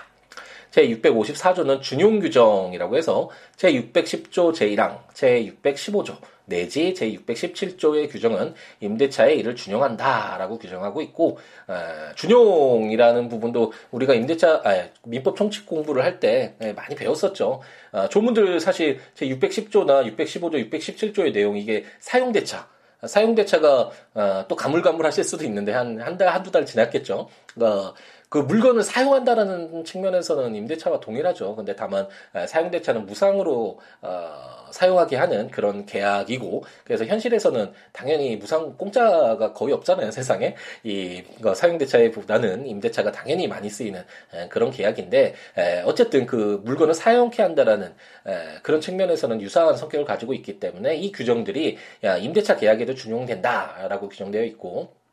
제654조는 0.75 1.81
준용 1.81 2.19
규정이라고 2.21 2.97
해서 2.97 3.31
제610조 3.57 4.53
제1항, 4.53 5.07
제615조 5.15 6.17
내지 6.47 6.93
제617조의 6.93 8.11
규정은 8.11 8.55
임대차에 8.81 9.35
이를 9.35 9.57
준용한다라고 9.57 10.59
규정하고 10.59 11.01
있고 11.03 11.39
어, 11.69 11.75
준용이라는 12.17 13.29
부분도 13.29 13.73
우리가 13.93 14.13
임대차 14.15 14.63
아, 14.65 14.89
민법 15.05 15.37
총칙 15.37 15.65
공부를 15.65 16.05
할때 16.05 16.55
예, 16.63 16.73
많이 16.73 16.95
배웠었죠. 16.97 17.63
어, 17.93 18.09
조문들 18.09 18.61
사실 18.61 19.01
제610조나 19.17 20.15
615조, 20.17 20.71
617조의 20.71 21.33
내용 21.33 21.57
이게 21.57 21.85
사용대차 22.01 22.69
사용대차가 23.07 23.91
어, 24.15 24.45
또 24.49 24.57
가물가물하실 24.57 25.25
수도 25.25 25.45
있는데 25.45 25.73
한 25.73 25.99
한 26.01 26.17
달 26.19 26.29
한두 26.29 26.51
달 26.51 26.65
지났겠죠. 26.67 27.29
그러니까 27.55 27.95
그 28.35 28.39
물건을 28.39 28.83
사용한다라는 28.83 29.85
측면에서는 29.85 30.57
임대차와 30.57 30.99
동일하죠. 30.99 31.55
근데 31.55 31.77
다만 31.77 32.09
사용대차는 32.49 33.07
무상으로 33.07 33.79
어, 34.03 34.67
사용하게 34.73 35.15
하는 35.15 35.49
그런 35.53 35.87
계약이고 35.87 36.65
그래서 36.83 37.05
현실에서는 37.05 37.73
당연히 37.93 38.35
무상 38.35 38.77
공짜가 38.77 39.53
거의 39.53 39.73
없잖아요 39.75 40.11
세상에 40.13 40.57
이 40.83 41.23
사용대차보다는 41.55 42.67
임대차가 42.67 43.13
당연히 43.13 43.47
많이 43.47 43.71
쓰이는 43.71 44.03
에, 44.33 44.49
그런 44.49 44.73
계약인데 44.73 45.35
에, 45.57 45.83
어쨌든 45.83 46.27
그 46.27 46.61
물건을 46.65 46.95
사용케 46.95 47.41
한다라는 47.41 47.95
에, 48.27 48.59
그런 48.65 48.81
측면에서는 48.81 49.43
유사한 49.43 49.77
성격을 49.77 50.05
가지고 50.05 50.35
있기 50.35 50.59
때문에 50.59 50.97
이 50.97 51.13
규정들이 51.13 51.79
야, 52.03 52.17
임대차 52.17 52.57
계약에도 52.57 52.95
준용된다라고 52.97 54.09
규정되어 54.09 54.43
있고 54.43 55.04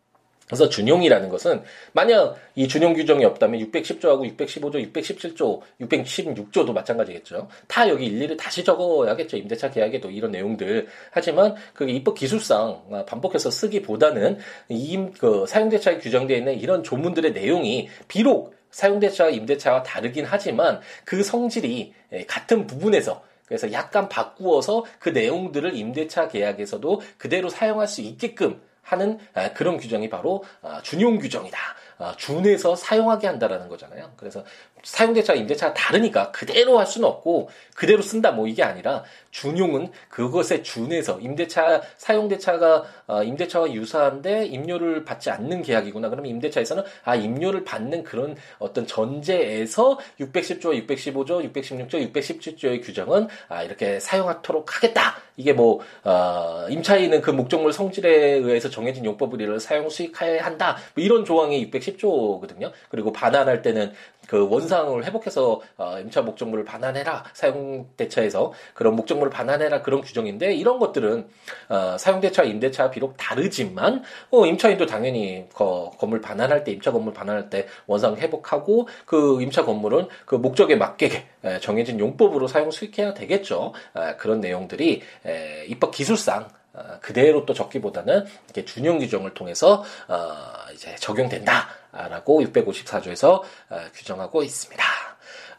그래서 0.51 0.67
준용이라는 0.67 1.29
것은 1.29 1.63
만약 1.93 2.35
이 2.55 2.67
준용 2.67 2.93
규정이 2.93 3.23
없다면 3.23 3.71
610조하고 3.71 4.35
615조, 4.35 4.91
617조, 4.91 5.61
616조도 5.79 6.73
마찬가지겠죠. 6.73 7.47
다 7.67 7.87
여기 7.87 8.07
일일이 8.07 8.35
다시 8.35 8.63
적어야겠죠. 8.63 9.37
임대차 9.37 9.71
계약에도 9.71 10.11
이런 10.11 10.31
내용들. 10.31 10.87
하지만 11.11 11.55
그게 11.73 11.93
입법 11.93 12.15
기술상 12.15 13.05
반복해서 13.07 13.49
쓰기보다는 13.49 14.39
이 14.69 14.97
그 15.21 15.45
사용대차에 15.47 15.99
규정되어 15.99 16.37
있는 16.37 16.59
이런 16.59 16.83
조문들의 16.83 17.33
내용이 17.33 17.89
비록 18.07 18.55
사용대차와 18.71 19.29
임대차와 19.29 19.83
다르긴 19.83 20.25
하지만 20.25 20.79
그 21.05 21.23
성질이 21.23 21.93
같은 22.27 22.67
부분에서 22.67 23.23
그래서 23.45 23.71
약간 23.73 24.07
바꾸어서 24.07 24.85
그 24.99 25.09
내용들을 25.09 25.75
임대차 25.75 26.29
계약에서도 26.29 27.01
그대로 27.17 27.49
사용할 27.49 27.87
수 27.87 28.01
있게끔 28.01 28.61
하는 28.81 29.19
아, 29.33 29.53
그런 29.53 29.77
규정이 29.77 30.09
바로 30.09 30.43
아, 30.61 30.81
준용 30.81 31.19
규정이다. 31.19 31.57
아, 31.97 32.15
준해서 32.17 32.75
사용하게 32.75 33.27
한다라는 33.27 33.69
거잖아요. 33.69 34.13
그래서 34.17 34.43
사용대차, 34.83 35.33
임대차가 35.33 35.73
다르니까 35.73 36.31
그대로 36.31 36.79
할 36.79 36.85
수는 36.85 37.07
없고 37.07 37.49
그대로 37.75 38.01
쓴다 38.01 38.31
뭐 38.31 38.47
이게 38.47 38.63
아니라 38.63 39.03
준용은 39.31 39.91
그것에 40.09 40.61
준해서 40.61 41.19
임대차, 41.19 41.81
사용대차가 41.97 42.83
어, 43.07 43.23
임대차와 43.23 43.71
유사한데 43.71 44.45
임료를 44.45 45.05
받지 45.05 45.29
않는 45.29 45.63
계약이구나. 45.63 46.09
그러면 46.09 46.29
임대차에서는 46.31 46.83
아 47.03 47.15
임료를 47.15 47.63
받는 47.63 48.03
그런 48.03 48.35
어떤 48.59 48.85
전제에서 48.85 49.97
610조, 50.19 50.87
615조, 50.87 51.51
616조, 51.53 52.13
617조의 52.13 52.83
규정은 52.83 53.27
아 53.47 53.63
이렇게 53.63 53.99
사용하도록 53.99 54.75
하겠다. 54.75 55.15
이게 55.37 55.53
뭐 55.53 55.79
어, 56.03 56.67
임차인은 56.69 57.21
그 57.21 57.31
목적물 57.31 57.73
성질에 57.73 58.33
의해서 58.33 58.69
정해진 58.69 59.05
용법 59.05 59.33
의리를 59.33 59.59
사용 59.59 59.89
수익해야 59.89 60.45
한다. 60.45 60.77
뭐 60.93 61.03
이런 61.03 61.25
조항이 61.25 61.71
610조거든요. 61.71 62.71
그리고 62.89 63.11
반환할 63.11 63.61
때는 63.61 63.93
그 64.27 64.47
원상을 64.49 65.03
회복해서 65.03 65.61
어, 65.77 65.99
임차 65.99 66.21
목적물을 66.21 66.63
반환해라. 66.63 67.25
사용 67.33 67.87
대차에서 67.97 68.53
그런 68.73 68.95
목적물을 68.95 69.31
반환해라. 69.31 69.81
그런 69.81 70.01
규정인데 70.01 70.53
이런 70.53 70.79
것들은 70.79 71.27
어, 71.69 71.97
사용 71.97 72.21
대차 72.21 72.43
임대차 72.43 72.91
비록 72.91 73.15
다르지만 73.17 74.03
어, 74.31 74.45
임차인도 74.45 74.85
당연히 74.85 75.47
거, 75.53 75.91
건물 75.97 76.21
반환할 76.21 76.63
때 76.63 76.71
임차 76.71 76.91
건물 76.91 77.13
반환할 77.13 77.49
때 77.49 77.67
원상 77.87 78.15
회복하고 78.17 78.87
그 79.05 79.41
임차 79.41 79.65
건물은 79.65 80.07
그 80.25 80.35
목적에 80.35 80.75
맞게 80.75 81.25
에, 81.43 81.59
정해진 81.59 81.99
용법으로 81.99 82.47
사용 82.47 82.71
수익해야 82.71 83.13
되겠죠. 83.13 83.73
에, 83.95 84.15
그런 84.15 84.39
내용들이 84.39 85.01
에, 85.25 85.65
입법 85.67 85.91
기술상 85.91 86.47
어, 86.73 86.99
그대로 87.01 87.45
또 87.45 87.53
적기보다는 87.53 88.25
이렇게 88.45 88.63
준용 88.63 88.99
규정을 88.99 89.33
통해서 89.33 89.83
어, 90.07 90.71
이제 90.73 90.95
적용된다 90.95 91.67
라고 91.91 92.41
654조에서 92.41 93.41
어, 93.69 93.79
규정하고 93.93 94.43
있습니다. 94.43 94.83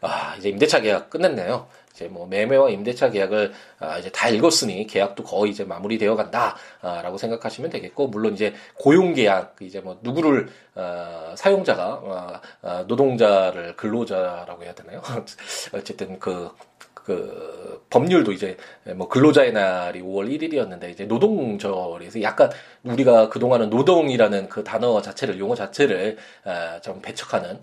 아, 0.01 0.35
이제 0.37 0.49
임대차 0.49 0.81
계약 0.81 1.09
끝냈네요. 1.09 1.67
이제 1.93 2.07
뭐 2.07 2.27
매매와 2.27 2.71
임대차 2.71 3.11
계약을 3.11 3.53
아, 3.79 3.97
이제 3.99 4.11
다 4.11 4.27
읽었으니 4.27 4.87
계약도 4.87 5.23
거의 5.23 5.51
이제 5.51 5.63
마무리되어 5.63 6.15
간다라고 6.15 7.17
생각하시면 7.17 7.69
되겠고 7.69 8.07
물론 8.07 8.33
이제 8.33 8.53
고용 8.75 9.13
계약 9.13 9.55
이제 9.61 9.79
뭐 9.79 9.99
누구를 10.01 10.49
어, 10.75 11.33
사용자가 11.37 11.93
어, 11.93 12.41
어, 12.63 12.85
노동자를 12.87 13.75
근로자라고 13.75 14.63
해야 14.63 14.73
되나요? 14.73 15.01
어쨌든 15.73 16.19
그 16.19 16.49
그 17.03 17.83
법률도 17.89 18.31
이제 18.31 18.57
뭐 18.95 19.07
근로자의 19.07 19.53
날이 19.53 20.01
5월 20.01 20.29
1일이었는데 20.29 20.89
이제 20.89 21.05
노동절에서 21.05 22.21
약간 22.21 22.49
우리가 22.83 23.29
그동안은 23.29 23.69
노동이라는 23.69 24.49
그 24.49 24.63
단어 24.63 25.01
자체를 25.01 25.37
용어 25.37 25.53
자체를 25.53 26.17
좀 26.81 27.01
배척하는 27.01 27.59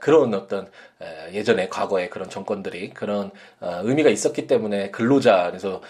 그런 0.00 0.34
어떤 0.34 0.68
예전에 1.32 1.68
과거에 1.68 2.08
그런 2.08 2.28
정권들이 2.28 2.90
그런 2.90 3.30
어, 3.60 3.80
의미가 3.82 4.10
있었기 4.10 4.46
때문에 4.46 4.90
근로자 4.90 5.46
그래서 5.46 5.80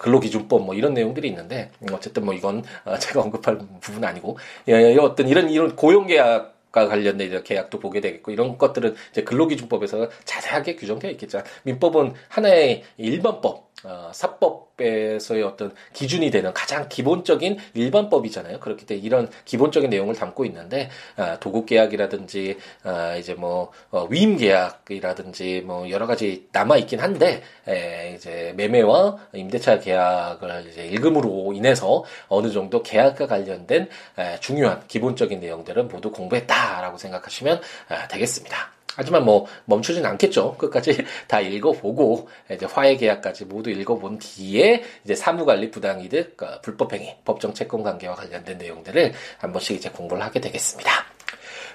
근로기준법 0.00 0.64
뭐 0.64 0.74
이런 0.74 0.94
내용들이 0.94 1.28
있는데 1.28 1.70
어쨌든 1.92 2.24
뭐 2.24 2.34
이건 2.34 2.64
어, 2.84 2.98
제가 2.98 3.20
언급할 3.20 3.58
부분은 3.80 4.08
아니고 4.08 4.38
예, 4.68 4.96
어떤 4.96 5.28
이런 5.28 5.50
이런 5.50 5.76
고용계약 5.76 6.42
과 6.42 6.57
관련된 6.70 7.28
이제 7.28 7.42
계약도 7.42 7.78
보게 7.78 8.00
되겠고 8.00 8.30
이런 8.30 8.58
것들은 8.58 8.94
이제 9.10 9.22
근로기준법에서 9.24 10.08
자세하게 10.24 10.76
규정되어 10.76 11.10
있겠죠. 11.12 11.42
민법은 11.64 12.14
하나의 12.28 12.84
일반법, 12.96 13.67
어, 13.84 14.10
사법에서의 14.12 15.42
어떤 15.42 15.72
기준이 15.92 16.30
되는 16.30 16.52
가장 16.52 16.88
기본적인 16.88 17.58
일반법이잖아요. 17.74 18.58
그렇기 18.60 18.86
때문에 18.86 19.06
이런 19.06 19.30
기본적인 19.44 19.90
내용을 19.90 20.14
담고 20.14 20.44
있는데 20.46 20.90
어, 21.16 21.36
도급 21.40 21.66
계약이라든지 21.66 22.58
어, 22.84 23.16
이제 23.18 23.34
뭐 23.34 23.70
어, 23.90 24.06
위임 24.10 24.36
계약이라든지 24.36 25.62
뭐 25.64 25.88
여러 25.90 26.06
가지 26.06 26.48
남아 26.52 26.76
있긴 26.78 27.00
한데 27.00 27.42
에, 27.68 28.14
이제 28.14 28.52
매매와 28.56 29.16
임대차 29.34 29.78
계약을 29.80 30.66
이제 30.70 30.86
일금으로 30.86 31.52
인해서 31.52 32.04
어느 32.28 32.50
정도 32.50 32.82
계약과 32.82 33.26
관련된 33.26 33.88
에, 34.18 34.40
중요한 34.40 34.82
기본적인 34.88 35.40
내용들은 35.40 35.88
모두 35.88 36.10
공부했다라고 36.10 36.98
생각하시면 36.98 37.60
아, 37.88 38.08
되겠습니다. 38.08 38.77
하지만 38.98 39.24
뭐 39.24 39.46
멈추진 39.64 40.04
않겠죠. 40.04 40.56
끝까지 40.58 41.04
다 41.28 41.40
읽어보고 41.40 42.28
이제 42.50 42.66
화해 42.66 42.96
계약까지 42.96 43.44
모두 43.44 43.70
읽어본 43.70 44.18
뒤에 44.18 44.82
이제 45.04 45.14
사무관리 45.14 45.70
부당이득, 45.70 46.36
그 46.36 46.60
불법행위, 46.62 47.18
법정 47.24 47.54
채권 47.54 47.84
관계와 47.84 48.16
관련된 48.16 48.58
내용들을 48.58 49.12
한 49.38 49.52
번씩 49.52 49.76
이제 49.76 49.88
공부를 49.88 50.22
하게 50.24 50.40
되겠습니다. 50.40 51.17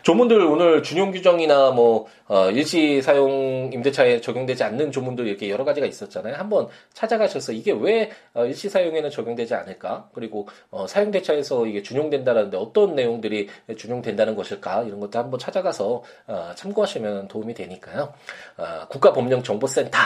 조문들 0.03 0.41
오늘 0.41 0.83
준용 0.83 1.11
규정이나 1.11 1.71
뭐 1.71 2.07
어, 2.27 2.51
일시 2.51 3.01
사용 3.01 3.71
임대차에 3.73 4.19
적용되지 4.19 4.63
않는 4.65 4.91
조문들 4.91 5.27
이렇게 5.27 5.49
여러 5.49 5.63
가지가 5.63 5.87
있었잖아요. 5.87 6.35
한번 6.35 6.67
찾아가셔서 6.93 7.53
이게 7.53 7.71
왜 7.71 8.11
어, 8.33 8.45
일시 8.45 8.69
사용에는 8.69 9.09
적용되지 9.09 9.55
않을까? 9.55 10.09
그리고 10.13 10.47
어, 10.71 10.87
사용 10.87 11.11
대차에서 11.11 11.67
이게 11.67 11.81
준용된다라는데 11.81 12.57
어떤 12.57 12.95
내용들이 12.95 13.47
준용된다는 13.77 14.35
것일까? 14.35 14.83
이런 14.83 14.99
것도 14.99 15.17
한번 15.19 15.39
찾아가서 15.39 16.03
어, 16.27 16.51
참고하시면 16.55 17.29
도움이 17.29 17.53
되니까요. 17.53 18.13
어, 18.57 18.87
국가법령정보센터 18.89 19.97
에 19.97 20.01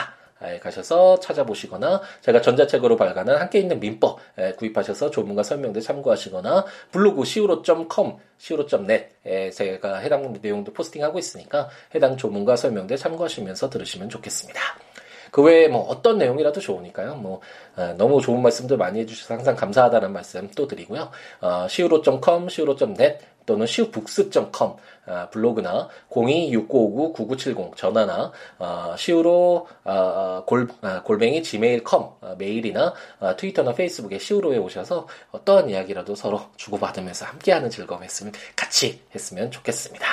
가셔서 0.62 1.20
찾아보시거나 1.20 2.00
제가 2.20 2.40
전자책으로 2.40 2.96
발간한 2.96 3.40
함께 3.40 3.58
있는 3.58 3.80
민법 3.80 4.18
구입하셔서 4.56 5.10
조문과 5.10 5.42
설명들 5.42 5.82
참고하시거나 5.82 6.64
블로그 6.92 7.22
siwo.com, 7.22 8.16
siwo.net에 8.38 9.50
제가 9.50 9.98
해당 9.98 10.38
내용도 10.40 10.72
포스팅하고 10.72 11.18
있으니까 11.18 11.68
해당 11.94 12.16
조문과 12.16 12.56
설명들 12.56 12.96
참고하시면서 12.96 13.70
들으시면 13.70 14.08
좋겠습니다. 14.08 14.87
그 15.30 15.42
외에 15.42 15.68
뭐 15.68 15.82
어떤 15.88 16.18
내용이라도 16.18 16.60
좋으니까요. 16.60 17.16
뭐 17.16 17.40
어, 17.76 17.94
너무 17.96 18.20
좋은 18.20 18.42
말씀들 18.42 18.76
많이 18.76 19.00
해주셔서 19.00 19.34
항상 19.34 19.56
감사하다는 19.56 20.12
말씀 20.12 20.48
또 20.56 20.66
드리고요. 20.66 21.10
어, 21.40 21.66
siwo.com, 21.68 22.46
siwo.net 22.46 23.18
또는 23.48 23.64
siwbooks.com 23.64 24.76
아, 25.06 25.28
블로그나 25.30 25.88
026959-9970 26.10 27.76
전화나 27.76 28.30
어, 28.58 28.94
시우로 28.96 29.66
어, 29.84 30.42
골, 30.46 30.68
아, 30.82 31.02
골뱅이 31.02 31.42
gmail.com 31.42 32.02
어, 32.20 32.34
메일이나 32.38 32.92
어, 33.18 33.36
트위터나 33.36 33.72
페이스북에 33.72 34.18
시우로에 34.18 34.58
오셔서 34.58 35.08
어떠한 35.32 35.70
이야기라도 35.70 36.14
서로 36.14 36.42
주고받으면서 36.56 37.24
함께하는 37.24 37.70
즐거움 37.70 38.02
했으면 38.02 38.34
같이 38.54 39.00
했으면 39.14 39.50
좋겠습니다. 39.50 40.06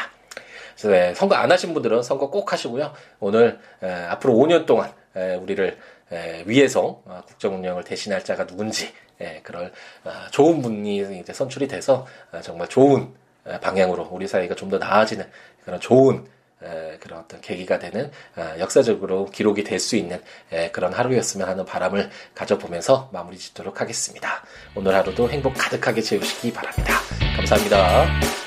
네, 0.84 1.14
선거 1.14 1.36
안 1.36 1.52
하신 1.52 1.74
분들은 1.74 2.04
선거 2.04 2.30
꼭 2.30 2.52
하시고요. 2.52 2.94
오늘 3.20 3.60
에, 3.84 3.92
앞으로 3.92 4.34
5년 4.34 4.66
동안 4.66 4.90
에, 4.90 4.94
우리를 5.16 5.78
에, 6.12 6.44
위해서 6.46 7.02
어, 7.06 7.22
국정 7.28 7.56
운영을 7.56 7.84
대신할 7.84 8.24
자가 8.24 8.46
누군지 8.46 8.94
에, 9.20 9.42
그럴 9.44 9.72
어, 10.04 10.12
좋은 10.32 10.62
분이 10.62 11.20
이제 11.20 11.34
선출이 11.34 11.68
돼서 11.68 12.06
어, 12.32 12.42
정말 12.42 12.68
좋은 12.68 13.14
방향으로 13.62 14.08
우리 14.12 14.28
사회가 14.28 14.56
좀 14.56 14.70
더 14.70 14.78
나아지는 14.80 15.30
그런 15.64 15.80
좋은 15.80 16.26
그런 17.00 17.20
어떤 17.20 17.40
계기가 17.42 17.78
되는 17.78 18.10
역사적으로 18.58 19.26
기록이 19.26 19.64
될 19.64 19.80
수 19.80 19.96
있는 19.96 20.20
그런 20.72 20.94
하루였으면 20.94 21.48
하는 21.48 21.64
바람을 21.64 22.10
가져보면서 22.34 23.10
마무리 23.14 23.38
짓도록 23.38 23.82
하겠습니다. 23.82 24.44
오늘 24.74 24.96
하루도 24.96 25.30
행복 25.30 25.54
가득하게 25.56 26.02
채우시기 26.02 26.54
바랍니다. 26.54 26.96
감사합니다. 27.36 28.45